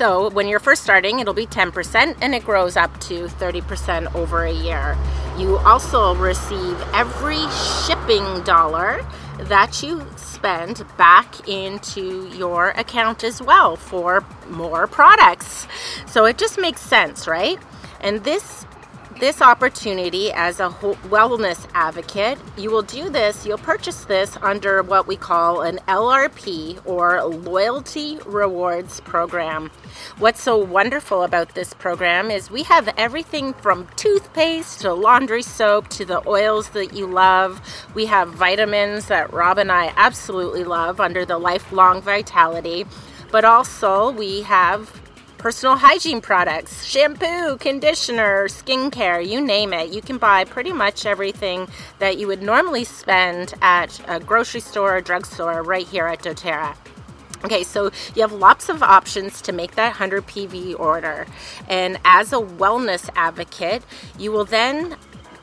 So 0.01 0.31
when 0.31 0.47
you're 0.47 0.59
first 0.59 0.81
starting, 0.81 1.19
it'll 1.19 1.35
be 1.35 1.45
10% 1.45 2.17
and 2.21 2.33
it 2.33 2.43
grows 2.43 2.75
up 2.75 2.99
to 3.01 3.25
30% 3.25 4.15
over 4.15 4.45
a 4.45 4.51
year. 4.51 4.97
You 5.37 5.57
also 5.59 6.15
receive 6.15 6.75
every 6.91 7.37
shipping 7.85 8.41
dollar 8.41 9.05
that 9.41 9.83
you 9.83 10.03
spend 10.15 10.83
back 10.97 11.47
into 11.47 12.27
your 12.29 12.69
account 12.69 13.23
as 13.23 13.43
well 13.43 13.75
for 13.75 14.25
more 14.49 14.87
products. 14.87 15.67
So 16.07 16.25
it 16.25 16.39
just 16.39 16.59
makes 16.59 16.81
sense, 16.81 17.27
right? 17.27 17.59
And 17.99 18.23
this 18.23 18.65
this 19.21 19.39
opportunity 19.39 20.31
as 20.31 20.59
a 20.59 20.69
wellness 21.09 21.67
advocate, 21.75 22.39
you 22.57 22.71
will 22.71 22.81
do 22.81 23.07
this, 23.07 23.45
you'll 23.45 23.59
purchase 23.59 24.05
this 24.05 24.35
under 24.41 24.81
what 24.81 25.05
we 25.05 25.15
call 25.15 25.61
an 25.61 25.77
LRP 25.87 26.81
or 26.87 27.23
Loyalty 27.23 28.17
Rewards 28.25 28.99
Program. 29.01 29.69
What's 30.17 30.41
so 30.41 30.57
wonderful 30.57 31.21
about 31.21 31.53
this 31.53 31.71
program 31.75 32.31
is 32.31 32.49
we 32.49 32.63
have 32.63 32.91
everything 32.97 33.53
from 33.53 33.87
toothpaste 33.95 34.81
to 34.81 34.91
laundry 34.91 35.43
soap 35.43 35.89
to 35.89 36.03
the 36.03 36.27
oils 36.27 36.69
that 36.69 36.95
you 36.95 37.05
love. 37.05 37.61
We 37.93 38.07
have 38.07 38.29
vitamins 38.29 39.05
that 39.05 39.31
Rob 39.31 39.59
and 39.59 39.71
I 39.71 39.93
absolutely 39.97 40.63
love 40.63 40.99
under 40.99 41.25
the 41.25 41.37
Lifelong 41.37 42.01
Vitality. 42.01 42.87
But 43.31 43.45
also, 43.45 44.11
we 44.11 44.41
have 44.41 45.00
personal 45.41 45.75
hygiene 45.75 46.21
products, 46.21 46.85
shampoo, 46.85 47.57
conditioner, 47.57 48.47
skincare, 48.47 49.27
you 49.27 49.41
name 49.41 49.73
it. 49.73 49.91
You 49.91 49.99
can 49.99 50.19
buy 50.19 50.43
pretty 50.43 50.71
much 50.71 51.07
everything 51.07 51.67
that 51.97 52.19
you 52.19 52.27
would 52.27 52.43
normally 52.43 52.83
spend 52.83 53.55
at 53.59 53.99
a 54.07 54.19
grocery 54.19 54.61
store 54.61 54.97
or 54.97 55.01
drugstore 55.01 55.63
right 55.63 55.87
here 55.87 56.05
at 56.05 56.21
doTERRA. 56.21 56.75
Okay, 57.43 57.63
so 57.63 57.89
you 58.13 58.21
have 58.21 58.31
lots 58.31 58.69
of 58.69 58.83
options 58.83 59.41
to 59.41 59.51
make 59.51 59.73
that 59.73 59.87
100 59.93 60.27
PV 60.27 60.79
order. 60.79 61.25
And 61.67 61.99
as 62.05 62.33
a 62.33 62.37
wellness 62.37 63.09
advocate, 63.15 63.81
you 64.19 64.31
will 64.31 64.45
then 64.45 64.95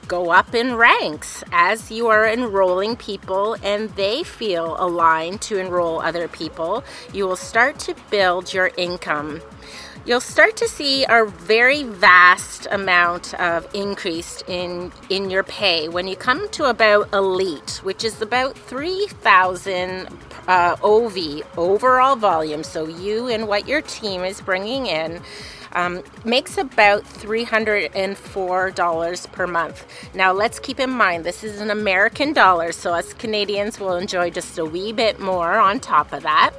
go 0.07 0.31
up 0.31 0.55
in 0.55 0.77
ranks 0.77 1.43
as 1.51 1.91
you 1.91 2.07
are 2.07 2.27
enrolling 2.27 2.95
people 2.95 3.57
and 3.65 3.91
they 3.91 4.23
feel 4.23 4.77
aligned 4.79 5.41
to 5.43 5.59
enroll 5.59 6.01
other 6.01 6.29
people. 6.29 6.85
You 7.13 7.27
will 7.27 7.37
start 7.37 7.81
to 7.81 7.97
build 8.11 8.55
your 8.55 8.71
income 8.77 9.43
you'll 10.09 10.21
start 10.21 10.57
to 10.57 10.67
see 10.67 11.05
a 11.05 11.27
very 11.27 11.83
vast 11.83 12.67
amount 12.71 13.35
of 13.35 13.69
increase 13.75 14.43
in 14.49 14.91
in 15.11 15.29
your 15.29 15.43
pay 15.43 15.87
when 15.87 16.09
you 16.09 16.17
come 16.17 16.49
to 16.49 16.65
about 16.65 17.13
elite, 17.13 17.81
which 17.83 18.05
is 18.05 18.23
about 18.23 18.57
3,000 18.57 20.09
uh, 20.47 20.77
OV 20.83 21.43
overall 21.59 22.17
volume. 22.17 22.65
So 22.65 22.89
you 22.89 23.29
and 23.29 23.47
what 23.47 23.69
your 23.69 23.83
team 23.83 24.25
is 24.25 24.41
bringing 24.41 24.87
in. 24.87 25.21
Um, 25.73 26.03
makes 26.25 26.57
about 26.57 27.05
$304 27.05 29.33
per 29.33 29.47
month. 29.47 29.85
Now, 30.15 30.33
let's 30.33 30.59
keep 30.59 30.81
in 30.81 30.89
mind 30.89 31.25
this 31.25 31.45
is 31.45 31.61
an 31.61 31.71
American 31.71 32.33
dollar, 32.33 32.73
so 32.73 32.95
us 32.95 33.13
Canadians 33.13 33.79
will 33.79 33.97
enjoy 33.97 34.31
just 34.31 34.57
a 34.57 34.65
wee 34.65 34.95
bit 34.95 35.21
more 35.21 35.59
on 35.59 35.79
top 35.79 36.15
of 36.15 36.23
that. 36.23 36.55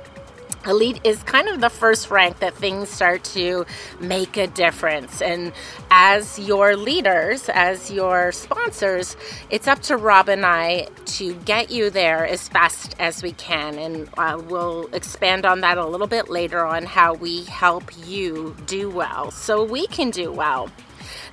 Elite 0.65 0.99
is 1.03 1.23
kind 1.23 1.47
of 1.47 1.61
the 1.61 1.69
first 1.69 2.11
rank 2.11 2.39
that 2.39 2.53
things 2.53 2.89
start 2.89 3.23
to 3.23 3.65
make 3.99 4.35
a 4.35 4.47
difference. 4.47 5.21
And 5.21 5.53
as 5.89 6.37
your 6.37 6.75
leaders, 6.75 7.49
as 7.49 7.89
your 7.89 8.31
sponsors, 8.33 9.15
it's 9.49 9.67
up 9.67 9.81
to 9.83 9.95
Rob 9.95 10.27
and 10.27 10.45
I 10.45 10.89
to 11.05 11.33
get 11.45 11.71
you 11.71 11.89
there 11.89 12.27
as 12.27 12.49
fast 12.49 12.95
as 12.99 13.23
we 13.23 13.31
can. 13.33 13.79
And 13.79 14.09
uh, 14.17 14.41
we'll 14.47 14.93
expand 14.93 15.45
on 15.45 15.61
that 15.61 15.77
a 15.77 15.85
little 15.85 16.07
bit 16.07 16.29
later 16.29 16.65
on 16.65 16.85
how 16.85 17.13
we 17.13 17.45
help 17.45 17.91
you 18.05 18.55
do 18.65 18.89
well 18.89 19.31
so 19.31 19.63
we 19.63 19.87
can 19.87 20.09
do 20.09 20.31
well. 20.31 20.69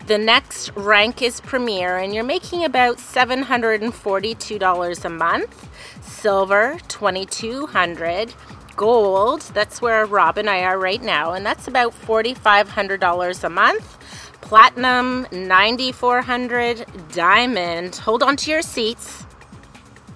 The 0.06 0.18
next 0.18 0.70
rank 0.76 1.20
is 1.20 1.40
Premier, 1.40 1.98
and 1.98 2.14
you're 2.14 2.22
making 2.22 2.64
about 2.64 2.98
$742 2.98 5.04
a 5.04 5.08
month. 5.08 5.68
Silver, 6.00 6.78
2200 6.86 8.32
gold, 8.76 9.40
that's 9.54 9.82
where 9.82 10.06
Rob 10.06 10.38
and 10.38 10.48
I 10.48 10.62
are 10.62 10.78
right 10.78 11.02
now, 11.02 11.32
and 11.32 11.44
that's 11.44 11.66
about 11.66 11.92
$4,500 11.92 13.44
a 13.44 13.48
month. 13.48 13.98
Platinum, 14.40 15.26
9400 15.32 16.86
Diamond, 17.12 17.96
hold 17.96 18.22
on 18.22 18.36
to 18.36 18.50
your 18.50 18.62
seats. 18.62 19.24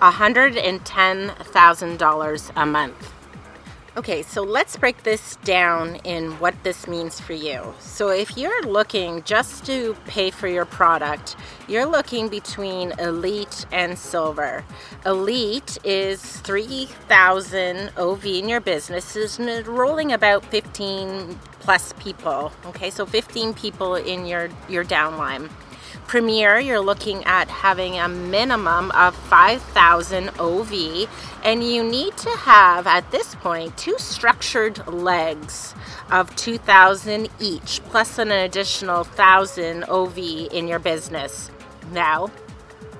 $110,000 0.00 2.50
a 2.56 2.66
month. 2.66 3.15
Okay, 3.96 4.20
so 4.20 4.42
let's 4.42 4.76
break 4.76 5.04
this 5.04 5.36
down 5.36 5.96
in 6.04 6.32
what 6.32 6.54
this 6.64 6.86
means 6.86 7.18
for 7.18 7.32
you. 7.32 7.72
So, 7.80 8.10
if 8.10 8.36
you're 8.36 8.62
looking 8.64 9.22
just 9.22 9.64
to 9.64 9.96
pay 10.04 10.30
for 10.30 10.48
your 10.48 10.66
product, 10.66 11.34
you're 11.66 11.86
looking 11.86 12.28
between 12.28 12.92
elite 12.98 13.64
and 13.72 13.98
silver. 13.98 14.66
Elite 15.06 15.78
is 15.82 16.20
3,000 16.40 17.90
OV 17.96 18.26
in 18.26 18.50
your 18.50 18.60
business, 18.60 19.16
is 19.16 19.40
enrolling 19.40 20.12
about 20.12 20.44
15 20.44 21.40
plus 21.60 21.94
people. 21.94 22.52
Okay, 22.66 22.90
so 22.90 23.06
15 23.06 23.54
people 23.54 23.94
in 23.94 24.26
your, 24.26 24.50
your 24.68 24.84
downline. 24.84 25.48
Premier, 26.06 26.58
you're 26.58 26.80
looking 26.80 27.24
at 27.24 27.48
having 27.48 27.98
a 27.98 28.08
minimum 28.08 28.90
of 28.92 29.14
5,000 29.14 30.30
OV, 30.38 31.08
and 31.44 31.64
you 31.64 31.82
need 31.82 32.16
to 32.16 32.30
have 32.30 32.86
at 32.86 33.10
this 33.10 33.34
point 33.36 33.76
two 33.76 33.96
structured 33.98 34.86
legs 34.86 35.74
of 36.10 36.34
2,000 36.36 37.28
each, 37.40 37.80
plus 37.84 38.18
an 38.18 38.30
additional 38.30 39.04
1,000 39.04 39.84
OV 39.84 40.18
in 40.18 40.68
your 40.68 40.78
business. 40.78 41.50
Now, 41.92 42.30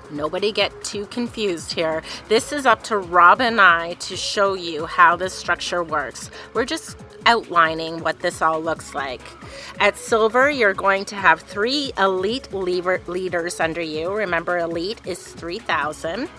Nobody 0.09 0.53
get 0.53 0.83
too 0.83 1.05
confused 1.07 1.73
here. 1.73 2.01
This 2.29 2.53
is 2.53 2.65
up 2.65 2.81
to 2.83 2.97
Rob 2.97 3.41
and 3.41 3.59
I 3.59 3.95
to 3.95 4.15
show 4.15 4.53
you 4.53 4.85
how 4.85 5.17
this 5.17 5.33
structure 5.33 5.83
works. 5.83 6.31
We're 6.53 6.65
just 6.65 6.97
outlining 7.27 7.99
what 7.99 8.21
this 8.21 8.41
all 8.41 8.59
looks 8.61 8.95
like. 8.95 9.21
At 9.79 9.97
silver, 9.97 10.49
you're 10.49 10.73
going 10.73 11.05
to 11.05 11.15
have 11.15 11.41
three 11.41 11.91
elite 11.97 12.51
leader, 12.53 13.01
leaders 13.05 13.59
under 13.59 13.81
you. 13.81 14.11
Remember, 14.11 14.57
elite 14.57 15.01
is 15.05 15.19
3,000. 15.33 16.29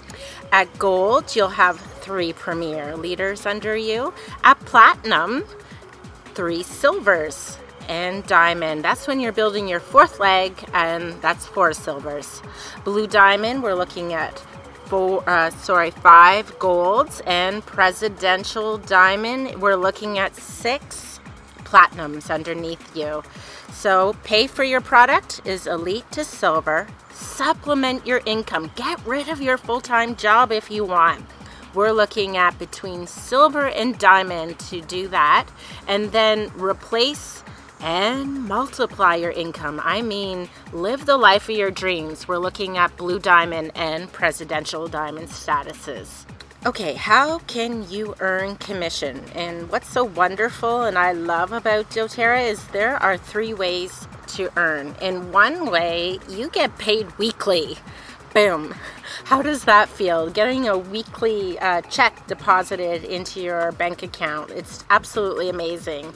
At 0.50 0.76
gold, 0.78 1.36
you'll 1.36 1.48
have 1.48 1.78
three 1.78 2.32
premier 2.32 2.96
leaders 2.96 3.44
under 3.44 3.76
you. 3.76 4.14
At 4.42 4.58
platinum, 4.60 5.44
three 6.34 6.62
silvers 6.62 7.58
and 7.88 8.26
diamond. 8.26 8.82
That's 8.82 9.06
when 9.06 9.20
you're 9.20 9.32
building 9.32 9.68
your 9.68 9.80
fourth 9.80 10.18
leg, 10.20 10.52
and 10.72 11.20
that's 11.20 11.46
four 11.46 11.72
silvers. 11.74 12.42
Blue 12.84 13.06
diamond, 13.06 13.62
we're 13.62 13.74
looking 13.74 14.14
at 14.14 14.42
four, 14.88 15.22
uh, 15.28 15.50
sorry, 15.50 15.90
five 15.90 16.58
golds, 16.58 17.20
and 17.26 17.64
presidential 17.64 18.78
diamond, 18.78 19.60
we're 19.60 19.76
looking 19.76 20.18
at 20.18 20.34
six 20.34 21.20
platinums 21.64 22.30
underneath 22.30 22.96
you. 22.96 23.22
So, 23.72 24.14
pay 24.24 24.46
for 24.46 24.64
your 24.64 24.80
product 24.80 25.42
is 25.44 25.66
elite 25.66 26.10
to 26.12 26.24
silver. 26.24 26.88
Supplement 27.12 28.06
your 28.06 28.22
income. 28.24 28.70
Get 28.74 29.04
rid 29.06 29.28
of 29.28 29.42
your 29.42 29.58
full 29.58 29.80
time 29.80 30.16
job 30.16 30.50
if 30.50 30.70
you 30.70 30.84
want. 30.84 31.24
We're 31.74 31.92
looking 31.92 32.36
at 32.36 32.58
between 32.58 33.06
silver 33.06 33.68
and 33.68 33.98
diamond 33.98 34.58
to 34.70 34.80
do 34.80 35.08
that, 35.08 35.46
and 35.86 36.10
then 36.12 36.50
replace 36.56 37.44
and 37.80 38.44
multiply 38.44 39.14
your 39.14 39.30
income. 39.30 39.80
I 39.84 40.02
mean, 40.02 40.48
live 40.72 41.06
the 41.06 41.16
life 41.16 41.48
of 41.48 41.56
your 41.56 41.70
dreams. 41.70 42.26
We're 42.26 42.38
looking 42.38 42.78
at 42.78 42.96
blue 42.96 43.18
diamond 43.18 43.72
and 43.74 44.10
presidential 44.12 44.88
diamond 44.88 45.28
statuses. 45.28 46.26
Okay, 46.66 46.94
how 46.94 47.38
can 47.40 47.88
you 47.88 48.16
earn 48.18 48.56
commission? 48.56 49.22
And 49.34 49.70
what's 49.70 49.88
so 49.88 50.02
wonderful 50.02 50.82
and 50.82 50.98
I 50.98 51.12
love 51.12 51.52
about 51.52 51.88
doTERRA 51.90 52.48
is 52.48 52.66
there 52.68 52.96
are 52.96 53.16
three 53.16 53.54
ways 53.54 54.08
to 54.28 54.50
earn. 54.56 54.96
In 55.00 55.30
one 55.30 55.70
way, 55.70 56.18
you 56.28 56.50
get 56.50 56.76
paid 56.78 57.16
weekly. 57.16 57.78
Boom. 58.34 58.74
How 59.24 59.42
does 59.42 59.64
that 59.64 59.88
feel? 59.88 60.28
Getting 60.28 60.68
a 60.68 60.76
weekly 60.76 61.58
uh, 61.58 61.80
check 61.82 62.26
deposited 62.26 63.04
into 63.04 63.40
your 63.40 63.72
bank 63.72 64.02
account. 64.02 64.50
It's 64.50 64.84
absolutely 64.90 65.48
amazing. 65.48 66.12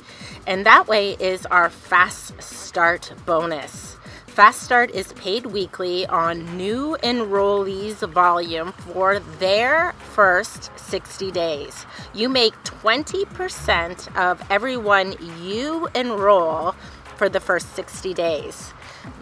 And 0.47 0.67
that 0.67 0.89
way 0.89 1.13
is 1.13 1.47
our 1.47 1.71
Fast 1.71 2.41
Start 2.43 3.13
bonus. 3.25 3.97
Fast 4.27 4.63
Start 4.63 4.91
is 4.93 5.13
paid 5.13 5.47
weekly 5.47 6.07
on 6.07 6.57
new 6.57 6.97
enrollees 7.03 8.07
volume 8.13 8.73
for 8.73 9.19
their 9.19 9.93
first 10.15 10.71
60 10.79 11.31
days. 11.33 11.85
You 12.15 12.29
make 12.29 12.55
20% 12.65 14.17
of 14.17 14.43
everyone 14.51 15.17
you 15.43 15.87
enroll 15.95 16.75
for 17.17 17.29
the 17.29 17.41
first 17.41 17.75
60 17.75 18.15
days. 18.15 18.73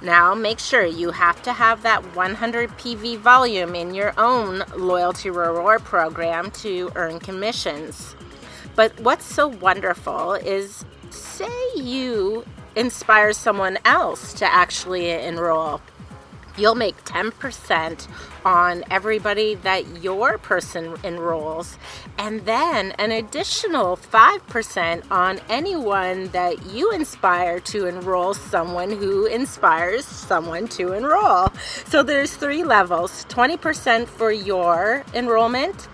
Now, 0.02 0.34
make 0.34 0.58
sure 0.58 0.84
you 0.84 1.10
have 1.10 1.42
to 1.42 1.52
have 1.52 1.82
that 1.82 2.14
100 2.14 2.70
PV 2.70 3.18
volume 3.18 3.74
in 3.74 3.94
your 3.94 4.12
own 4.18 4.62
loyalty 4.76 5.30
reward 5.30 5.84
program 5.84 6.50
to 6.62 6.90
earn 6.94 7.18
commissions. 7.18 8.14
But 8.76 8.98
what's 9.00 9.24
so 9.24 9.48
wonderful 9.48 10.34
is 10.34 10.84
say 11.10 11.50
you 11.76 12.44
inspire 12.76 13.32
someone 13.32 13.78
else 13.84 14.32
to 14.34 14.46
actually 14.46 15.10
enroll 15.10 15.80
you'll 16.60 16.74
make 16.74 17.02
10% 17.04 18.06
on 18.44 18.84
everybody 18.90 19.54
that 19.56 20.02
your 20.02 20.38
person 20.38 20.96
enrolls, 21.02 21.78
and 22.18 22.40
then 22.46 22.92
an 22.92 23.10
additional 23.10 23.96
5% 23.96 25.10
on 25.10 25.40
anyone 25.48 26.28
that 26.28 26.66
you 26.66 26.90
inspire 26.92 27.60
to 27.60 27.86
enroll 27.86 28.34
someone 28.34 28.90
who 28.90 29.26
inspires 29.26 30.04
someone 30.04 30.68
to 30.68 30.92
enroll. 30.92 31.48
So 31.86 32.02
there's 32.02 32.34
three 32.34 32.64
levels 32.64 33.24
20% 33.28 34.06
for 34.06 34.30
your 34.30 35.04
enrollment. 35.14 35.88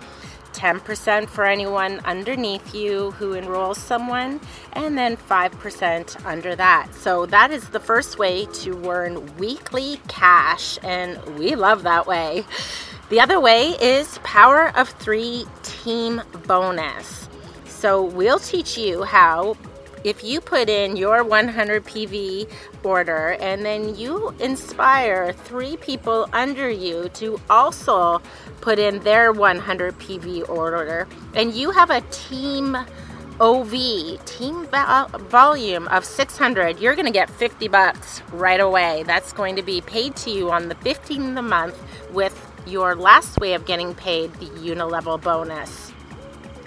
10% 0.57 1.29
for 1.29 1.45
anyone 1.45 2.01
underneath 2.05 2.75
you 2.75 3.13
who 3.13 3.35
enrolls 3.35 3.79
someone, 3.79 4.41
and 4.73 4.97
then 4.97 5.17
5% 5.17 6.27
under 6.27 6.57
that. 6.57 6.93
So 6.95 7.27
that 7.27 7.51
is 7.51 7.69
the 7.69 7.81
first 7.81 8.19
way 8.19 8.47
to 8.47 8.91
earn 8.91 9.37
weekly 9.37 10.01
cash, 10.09 10.79
and 10.83 11.23
we 11.39 11.55
love 11.55 11.83
that 11.83 12.07
way. 12.07 12.45
The 13.11 13.21
other 13.21 13.39
way 13.39 13.77
is 13.81 14.19
Power 14.25 14.77
of 14.77 14.89
Three 14.89 15.47
Team 15.63 16.23
Bonus. 16.47 17.29
So 17.67 18.03
we'll 18.03 18.41
teach 18.41 18.77
you 18.77 19.05
how 19.05 19.57
if 20.07 20.23
you 20.23 20.41
put 20.41 20.69
in 20.69 20.97
your 20.97 21.25
100 21.25 21.85
PV 21.85 22.49
order 22.85 23.37
and 23.41 23.65
then 23.65 23.97
you 23.97 24.33
inspire 24.39 25.33
three 25.33 25.77
people 25.79 26.29
under 26.33 26.71
you 26.71 27.09
to 27.15 27.41
also 27.51 28.23
put 28.61 28.79
in 28.79 29.01
their 29.01 29.33
100 29.33 29.99
PV 29.99 30.49
order, 30.49 31.09
and 31.35 31.55
you 31.55 31.73
have 31.73 31.91
a 31.91 32.03
team 32.13 32.77
OV, 33.41 34.25
team 34.25 34.65
volume 35.29 35.89
of 35.89 36.05
600, 36.05 36.79
you're 36.79 36.95
going 36.95 37.07
to 37.07 37.13
get 37.13 37.29
50 37.29 37.67
bucks 37.67 38.23
right 38.33 38.61
away. 38.61 39.03
That's 39.09 39.33
going 39.33 39.57
to 39.57 39.63
be 39.63 39.81
paid 39.81 40.15
to 40.17 40.31
you 40.31 40.53
on 40.53 40.69
the 40.69 40.77
15th 40.77 41.31
of 41.31 41.35
the 41.35 41.43
month 41.43 41.83
with 42.13 42.41
your 42.65 42.95
last 42.95 43.39
way 43.41 43.55
of 43.55 43.67
getting 43.67 43.93
paid, 43.93 44.33
the 44.35 44.47
unilevel 44.47 45.21
bonus. 45.21 45.93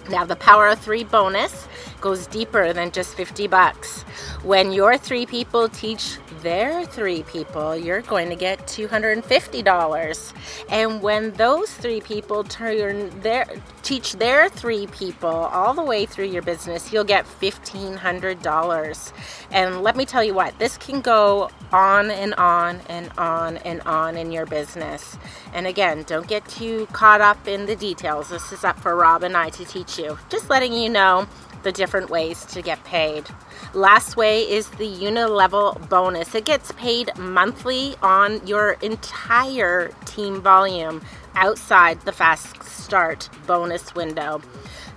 Now, 0.09 0.25
the 0.25 0.35
Power 0.35 0.67
of 0.67 0.79
Three 0.79 1.03
bonus 1.03 1.67
goes 2.01 2.27
deeper 2.27 2.73
than 2.73 2.91
just 2.91 3.15
50 3.15 3.47
bucks. 3.47 4.03
When 4.43 4.71
your 4.71 4.97
three 4.97 5.25
people 5.25 5.69
teach 5.69 6.17
their 6.41 6.85
three 6.85 7.23
people, 7.23 7.75
you're 7.75 8.01
going 8.01 8.29
to 8.29 8.35
get 8.35 8.67
$250. 8.67 10.33
And 10.69 11.01
when 11.01 11.31
those 11.31 11.73
three 11.73 12.01
people 12.01 12.43
turn 12.43 13.09
their 13.21 13.45
teach 13.81 14.13
their 14.13 14.49
three 14.49 14.87
people 14.87 15.29
all 15.29 15.73
the 15.73 15.83
way 15.83 16.05
through 16.05 16.27
your 16.27 16.41
business, 16.43 16.93
you'll 16.93 17.03
get 17.03 17.25
$1500. 17.25 19.13
And 19.51 19.81
let 19.81 19.95
me 19.95 20.05
tell 20.05 20.23
you 20.23 20.33
what, 20.33 20.57
this 20.59 20.77
can 20.77 21.01
go 21.01 21.49
on 21.71 22.11
and 22.11 22.33
on 22.35 22.81
and 22.87 23.11
on 23.17 23.57
and 23.57 23.81
on 23.81 24.15
in 24.15 24.31
your 24.31 24.45
business. 24.45 25.17
And 25.53 25.67
again, 25.67 26.03
don't 26.03 26.27
get 26.27 26.47
too 26.47 26.87
caught 26.87 27.21
up 27.21 27.47
in 27.47 27.65
the 27.65 27.75
details. 27.75 28.29
This 28.29 28.51
is 28.51 28.63
up 28.63 28.79
for 28.79 28.95
Rob 28.95 29.23
and 29.23 29.35
I 29.35 29.49
to 29.49 29.65
teach 29.65 29.97
you. 29.97 30.17
Just 30.29 30.49
letting 30.49 30.73
you 30.73 30.89
know 30.89 31.27
the 31.63 31.71
different 31.71 32.09
ways 32.09 32.45
to 32.47 32.61
get 32.61 32.83
paid. 32.83 33.25
Last 33.73 34.17
way 34.17 34.41
is 34.41 34.69
the 34.71 34.87
unilevel 34.87 35.89
bonus. 35.89 36.33
It 36.35 36.45
gets 36.45 36.71
paid 36.73 37.11
monthly 37.17 37.95
on 38.01 38.45
your 38.47 38.71
entire 38.81 39.91
team 40.05 40.41
volume 40.41 41.01
outside 41.35 42.01
the 42.01 42.11
fast 42.11 42.63
start 42.63 43.29
bonus 43.45 43.93
window. 43.95 44.41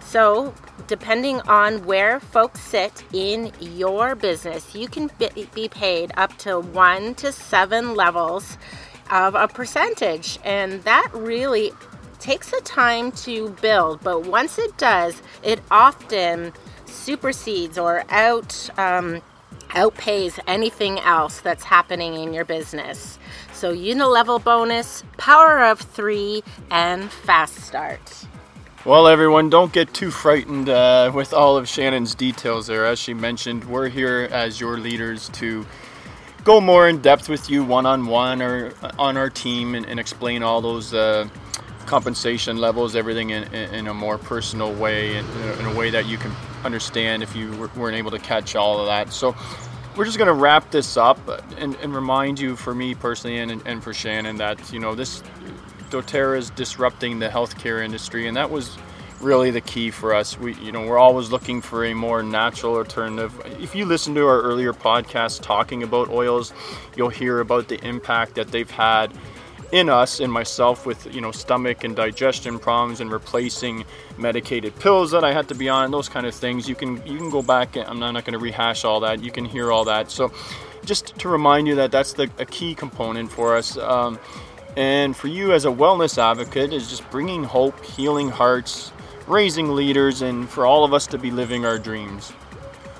So, 0.01 0.55
depending 0.88 1.40
on 1.42 1.85
where 1.87 2.20
folks 2.20 2.61
sit 2.61 3.05
in 3.12 3.53
your 3.61 4.14
business, 4.14 4.75
you 4.75 4.88
can 4.88 5.11
be 5.55 5.68
paid 5.68 6.12
up 6.16 6.37
to 6.38 6.61
one 6.61 7.14
to 7.16 7.33
seven 7.33 7.94
levels 7.94 8.59
of 9.11 9.35
a 9.35 9.48
percentage. 9.48 10.38
And 10.44 10.83
that 10.85 11.09
really 11.14 11.72
takes 12.23 12.53
a 12.53 12.61
time 12.61 13.11
to 13.13 13.51
build, 13.61 14.01
but 14.03 14.27
once 14.27 14.57
it 14.57 14.79
does, 14.79 15.21
it 15.43 15.61
often 15.71 16.53
supersedes 16.87 17.77
or 17.77 18.05
out 18.11 18.71
um, 18.79 19.21
outpays 19.71 20.39
anything 20.47 21.01
else 21.01 21.41
that's 21.41 21.65
happening 21.65 22.15
in 22.15 22.33
your 22.33 22.45
business. 22.45 23.19
So 23.53 23.75
unilevel 23.75 24.43
bonus, 24.45 25.03
power 25.17 25.65
of 25.65 25.81
three, 25.81 26.43
and 26.71 27.11
fast 27.11 27.57
start. 27.57 28.27
Well, 28.85 29.09
everyone, 29.09 29.49
don't 29.49 29.73
get 29.73 29.93
too 29.95 30.11
frightened 30.11 30.69
uh, 30.69 31.11
with 31.15 31.33
all 31.33 31.57
of 31.57 31.69
Shannon's 31.69 32.15
details 32.15 32.67
there. 32.67 32.85
As 32.85 32.99
she 32.99 33.15
mentioned, 33.15 33.65
we're 33.65 33.89
here 33.89 34.29
as 34.31 34.61
your 34.61 34.79
leaders 34.79 35.29
to 35.31 35.67
go 36.45 36.61
more 36.61 36.89
in 36.89 37.01
depth 37.01 37.29
with 37.29 37.49
you 37.49 37.65
one 37.65 37.87
on 37.87 38.07
one 38.07 38.43
or 38.43 38.75
on 38.99 39.17
our 39.17 39.31
team 39.31 39.75
and, 39.75 39.87
and 39.87 40.01
explain 40.01 40.43
all 40.43 40.61
those 40.61 40.93
uh, 40.93 41.29
compensation 41.87 42.57
levels, 42.57 42.97
everything 42.97 43.31
in, 43.31 43.45
in, 43.53 43.87
a 43.87 43.95
more 43.95 44.18
personal 44.18 44.73
way, 44.73 45.16
in, 45.16 45.25
in, 45.59 45.66
a 45.66 45.75
way 45.75 45.90
that 45.90 46.07
you 46.07 46.18
can 46.18 46.33
understand 46.64 47.23
if 47.23 47.35
you 47.37 47.71
weren't 47.77 47.97
able 47.97 48.11
to 48.11 48.18
catch 48.18 48.57
all 48.57 48.81
of 48.81 48.87
that. 48.87 49.12
So, 49.12 49.35
we're 49.97 50.07
just 50.07 50.16
going 50.16 50.29
to 50.29 50.35
wrap 50.35 50.71
this 50.71 50.97
up 50.97 51.18
and, 51.59 51.75
and, 51.77 51.95
remind 51.95 52.40
you, 52.40 52.57
for 52.57 52.75
me 52.75 52.95
personally 52.95 53.38
and, 53.38 53.62
and 53.66 53.85
for 53.85 53.92
Shannon, 53.92 54.37
that 54.37 54.73
you 54.73 54.79
know 54.79 54.95
this 54.95 55.23
doTERRA 55.90 56.38
is 56.38 56.51
disrupting 56.51 57.18
the 57.18 57.29
healthcare 57.29 57.85
industry, 57.85 58.27
and 58.27 58.37
that 58.37 58.51
was 58.51 58.79
really 59.21 59.51
the 59.51 59.61
key 59.61 59.90
for 59.90 60.14
us. 60.14 60.38
We, 60.38 60.55
you 60.55 60.73
know, 60.73 60.87
we're 60.87 60.99
always 60.99 61.31
looking 61.31 61.61
for 61.61 61.85
a 61.85 61.95
more 61.95 62.23
natural 62.23 62.75
alternative. 62.75 63.33
If 63.61 63.75
you 63.75 63.85
listen 63.85 64.14
to 64.14 64.27
our 64.27 64.40
earlier 64.40 64.73
podcast 64.73 65.42
talking 65.42 65.83
about 65.83 66.09
oils, 66.09 66.53
you'll 66.97 67.11
hear 67.11 67.40
about 67.40 67.68
the 67.68 67.83
impact 67.87 68.35
that 68.35 68.49
they've 68.49 68.71
had 68.71 69.12
in 69.73 69.89
us 69.89 70.21
and 70.21 70.31
myself 70.31 70.87
with 70.87 71.13
you 71.15 71.21
know 71.21 71.33
stomach 71.33 71.83
and 71.83 71.97
digestion 71.97 72.59
problems 72.59 73.01
and 73.01 73.11
replacing 73.11 73.85
medicated 74.19 74.79
pills 74.79 75.11
that 75.11 75.25
I 75.25 75.33
had 75.33 75.49
to 75.49 75.55
be 75.55 75.69
on 75.69 75.91
those 75.91 76.09
kind 76.09 76.27
of 76.27 76.35
things. 76.35 76.69
You 76.69 76.75
can 76.75 77.05
you 77.07 77.17
can 77.17 77.31
go 77.31 77.43
back 77.43 77.77
I'm 77.77 77.99
not, 77.99 78.13
not 78.13 78.25
going 78.25 78.39
to 78.39 78.39
rehash 78.39 78.85
all 78.85 79.01
that. 79.01 79.23
You 79.23 79.31
can 79.31 79.45
hear 79.45 79.73
all 79.73 79.85
that. 79.87 80.11
So 80.11 80.33
just 80.85 81.19
to 81.19 81.29
remind 81.29 81.67
you 81.67 81.75
that 81.77 81.91
that's 81.91 82.13
the 82.13 82.31
a 82.39 82.45
key 82.45 82.75
component 82.75 83.31
for 83.33 83.57
us 83.57 83.79
um, 83.79 84.19
and 84.77 85.17
for 85.17 85.29
you 85.29 85.53
as 85.53 85.65
a 85.65 85.69
wellness 85.69 86.19
advocate 86.19 86.73
is 86.73 86.89
just 86.89 87.09
bringing 87.11 87.45
hope 87.45 87.83
healing 87.85 88.29
hearts 88.29 88.93
raising 89.27 89.75
leaders 89.75 90.23
and 90.23 90.49
for 90.49 90.67
all 90.67 90.85
of 90.85 90.93
us 90.93 91.07
to 91.07 91.19
be 91.19 91.31
living 91.31 91.65
our 91.65 91.79
dreams 91.79 92.33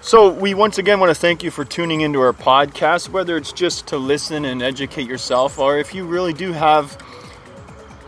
so, 0.05 0.33
we 0.33 0.53
once 0.53 0.79
again 0.79 0.99
want 0.99 1.11
to 1.11 1.15
thank 1.15 1.45
you 1.45 1.53
for 1.53 1.65
tuning 1.65 2.01
into 2.01 2.21
our 2.21 2.33
podcast, 2.33 3.11
whether 3.11 3.37
it's 3.37 3.53
just 3.53 3.87
to 3.87 3.99
listen 3.99 4.45
and 4.45 4.61
educate 4.61 5.07
yourself, 5.07 5.61
or 5.61 5.79
if 5.79 5.95
you 5.95 6.05
really 6.05 6.33
do 6.33 6.53
have 6.53 6.99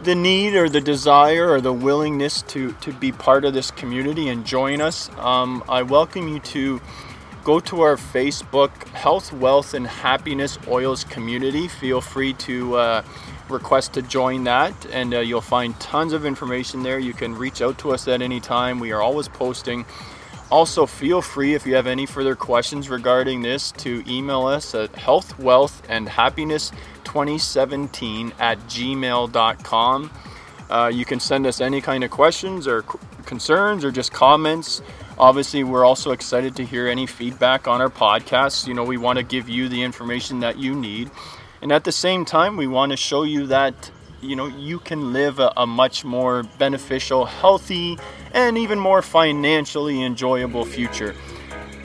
the 0.02 0.16
need 0.16 0.56
or 0.56 0.68
the 0.68 0.80
desire 0.80 1.48
or 1.48 1.60
the 1.60 1.72
willingness 1.72 2.42
to, 2.42 2.72
to 2.80 2.92
be 2.94 3.12
part 3.12 3.44
of 3.44 3.54
this 3.54 3.70
community 3.70 4.28
and 4.28 4.44
join 4.44 4.80
us, 4.80 5.08
um, 5.18 5.62
I 5.68 5.82
welcome 5.82 6.26
you 6.26 6.40
to 6.40 6.80
go 7.44 7.60
to 7.60 7.82
our 7.82 7.94
Facebook 7.94 8.88
Health, 8.88 9.32
Wealth, 9.32 9.72
and 9.72 9.86
Happiness 9.86 10.58
Oils 10.66 11.04
community. 11.04 11.68
Feel 11.68 12.00
free 12.00 12.32
to 12.32 12.74
uh, 12.74 13.02
request 13.48 13.92
to 13.92 14.02
join 14.02 14.42
that, 14.44 14.74
and 14.92 15.14
uh, 15.14 15.20
you'll 15.20 15.40
find 15.40 15.78
tons 15.78 16.12
of 16.12 16.26
information 16.26 16.82
there. 16.82 16.98
You 16.98 17.12
can 17.12 17.36
reach 17.36 17.62
out 17.62 17.78
to 17.78 17.92
us 17.92 18.08
at 18.08 18.20
any 18.20 18.40
time. 18.40 18.80
We 18.80 18.90
are 18.90 19.00
always 19.00 19.28
posting 19.28 19.84
also, 20.50 20.86
feel 20.86 21.22
free 21.22 21.54
if 21.54 21.66
you 21.66 21.74
have 21.74 21.86
any 21.86 22.06
further 22.06 22.36
questions 22.36 22.88
regarding 22.88 23.42
this 23.42 23.72
to 23.72 24.04
email 24.06 24.46
us 24.46 24.74
at 24.74 24.94
health, 24.94 25.38
wealth, 25.38 25.82
and 25.88 26.08
happiness 26.08 26.70
2017 27.04 28.32
at 28.38 28.58
gmail.com. 28.60 30.10
Uh, 30.70 30.90
you 30.92 31.04
can 31.04 31.20
send 31.20 31.46
us 31.46 31.60
any 31.60 31.80
kind 31.80 32.04
of 32.04 32.10
questions 32.10 32.66
or 32.66 32.82
concerns 33.26 33.84
or 33.84 33.90
just 33.90 34.12
comments. 34.12 34.82
Obviously, 35.18 35.64
we're 35.64 35.84
also 35.84 36.10
excited 36.10 36.56
to 36.56 36.64
hear 36.64 36.88
any 36.88 37.06
feedback 37.06 37.68
on 37.68 37.80
our 37.80 37.90
podcast. 37.90 38.66
You 38.66 38.74
know, 38.74 38.84
we 38.84 38.96
want 38.96 39.18
to 39.18 39.22
give 39.22 39.48
you 39.48 39.68
the 39.68 39.82
information 39.82 40.40
that 40.40 40.58
you 40.58 40.74
need. 40.74 41.10
And 41.62 41.72
at 41.72 41.84
the 41.84 41.92
same 41.92 42.24
time, 42.24 42.56
we 42.56 42.66
want 42.66 42.90
to 42.90 42.96
show 42.96 43.22
you 43.22 43.46
that 43.46 43.90
you 44.24 44.36
know 44.36 44.46
you 44.46 44.78
can 44.78 45.12
live 45.12 45.38
a, 45.38 45.52
a 45.56 45.66
much 45.66 46.04
more 46.04 46.42
beneficial, 46.58 47.24
healthy, 47.24 47.98
and 48.32 48.58
even 48.58 48.78
more 48.78 49.02
financially 49.02 50.02
enjoyable 50.02 50.64
future. 50.64 51.14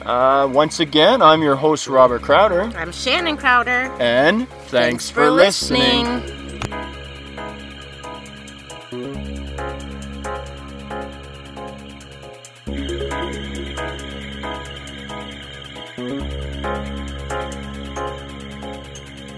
Uh, 0.02 0.48
once 0.52 0.80
again, 0.80 1.22
I'm 1.22 1.42
your 1.42 1.56
host, 1.56 1.88
Robert 1.88 2.22
Crowder. 2.22 2.62
I'm 2.76 2.92
Shannon 2.92 3.38
Crowder. 3.38 3.92
And 4.00 4.48
thanks, 4.48 4.72
thanks 4.72 5.10
for, 5.10 5.26
for, 5.26 5.32
listening. 5.32 6.06
listening. 6.06 6.39